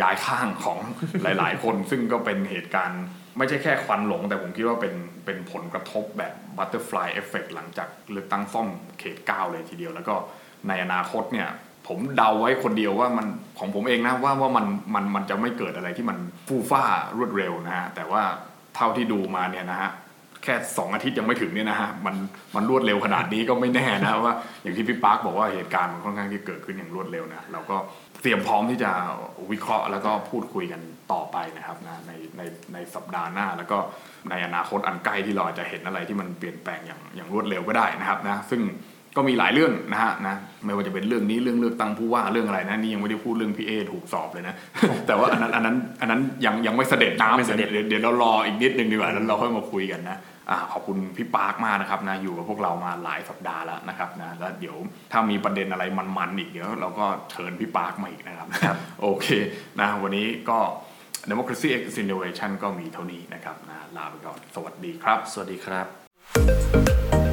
[0.00, 0.78] ย้ายข้างของ
[1.22, 3.02] หลาย ๆ คน ซึ่งก็เป็นเหตุการณ์
[3.38, 8.68] ไม่ใช่แค่ควันหลง แต่ผมคิดว่าเป็นเป็นผลกระทบแบบ butterfly effect หลังจากเลือกตั้งซ่อม
[8.98, 10.14] เขต 9 เลยทีเดียว แล้วก็
[10.68, 11.48] ในอนาคตเนี่ย
[11.88, 13.26] ผมเดาไว้คนเดียวว่ามัน
[13.58, 16.18] ของผมเองนะว่าว่ามันมันมันจะไม่เกิดอะไรที่มัน
[16.48, 16.82] ฟู่ฟ่า
[17.16, 18.22] รวดเร็วนะฮะแต่ว่า
[18.76, 19.90] เท่าที่ดูมาเนี่ยนะฮะ
[20.42, 22.16] แค่สองอาทิตย์ยังไม่ถึงเนี่ยนะฮะมัน
[22.54, 27.76] มันรวดเร็วขนาดนี้ก็ไม่แน่นะว่าอย่างที่พี่ปาร์คบอกว่าเหตุการณ์มันค่อนข้างที่เกิดขึ้นอย่างรวดเร็วนะเราก็
[28.22, 28.90] เตรียมพร้อมที่จะ
[29.52, 30.80] วิเคราะห์แล้วก็พูดคุยกัน
[31.12, 33.78] ต่อไปนะครับนะในในในสัปดาห์หน้า แล้วก็
[34.30, 38.60] ในอนาคตอันใกล้ที่เราจะเห็นอะไรที่มันเปลี่ยนแปลงอย่างอย่างรวดเร็วก็ได้นะครับนะซึ่ง
[39.16, 40.34] ก็มีหลายเรื่องนะฮะนะ
[40.64, 44.54] ไม่ว่าจะเป็นเรื่องนี้เรื่องเลือกตั้งผู้ว่าเรื่องอะไรนะนี่ยังไม่ได้พูดเรื่องพี่เอถูกสอบเลยนะ
[45.06, 50.18] แต่ว่าอันนั้นอันนั้นอันนั้นยังยังไม่เสด็จน้ำไม่เสด็จเดี๋ยวเดี๋ยวเรารออีกนิดนึงดีกว่าแล้วเราค่อยมาคุยกันนะ
[50.50, 54.76] อ่าขอบคุณพี่ปาร์คมากนะครับนะอยู่กับพวกเรามาหลายสัปดาห์แล้วนะครับนะแล้วเดี๋ยว
[55.12, 58.48] ถ้ามีประเด็นอะไรมันๆอีกเดี๋ยวเราก็เชิญพี่ปาร์คมาอีกนะครับ
[59.00, 59.26] โอเค
[59.80, 60.58] นะวันนี้ก็
[61.30, 67.23] Democracy X Innovation ก็มีเท่านี้นะครับนะลาไปก่อน สวัสดีครับ สวัสดีครับ